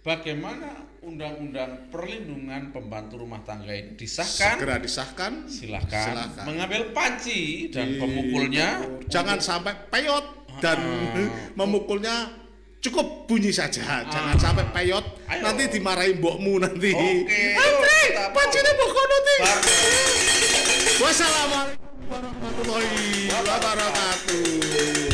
bagaimana 0.00 0.70
undang-undang 1.00 1.90
perlindungan 1.90 2.70
pembantu 2.70 3.18
rumah 3.18 3.42
tangga 3.42 3.70
ini 3.70 3.94
disahkan 3.94 4.54
segera 4.54 4.78
disahkan. 4.78 5.32
silahkan, 5.46 6.06
Silahkan. 6.08 6.44
mengambil 6.44 6.82
panci 6.90 7.66
dan 7.68 7.86
Di- 7.88 7.98
pemukulnya 7.98 8.68
jangan 9.04 9.38
sampai 9.38 9.74
peyot 9.86 10.26
dan 10.58 10.78
Ah. 10.78 11.30
memukulnya 11.58 12.16
cukup 12.80 13.26
bunyi 13.26 13.50
saja, 13.52 13.82
jangan 14.06 14.36
sampai 14.38 14.64
peyot. 14.70 15.04
Ayo. 15.26 15.42
Nanti 15.42 15.66
dimarahin 15.68 16.18
mbokmu 16.18 16.58
nanti. 16.62 16.90
Oke, 16.94 17.40
Andre, 17.58 17.96
yuk, 17.98 18.14
kita- 18.14 18.30
pancene 18.30 18.70
mbok 18.74 18.90
kono 18.94 19.16
ti. 19.26 19.34
Wassalamualaikum 20.96 22.00
warahmatullahi 22.08 23.28
wabarakatuh. 23.32 25.05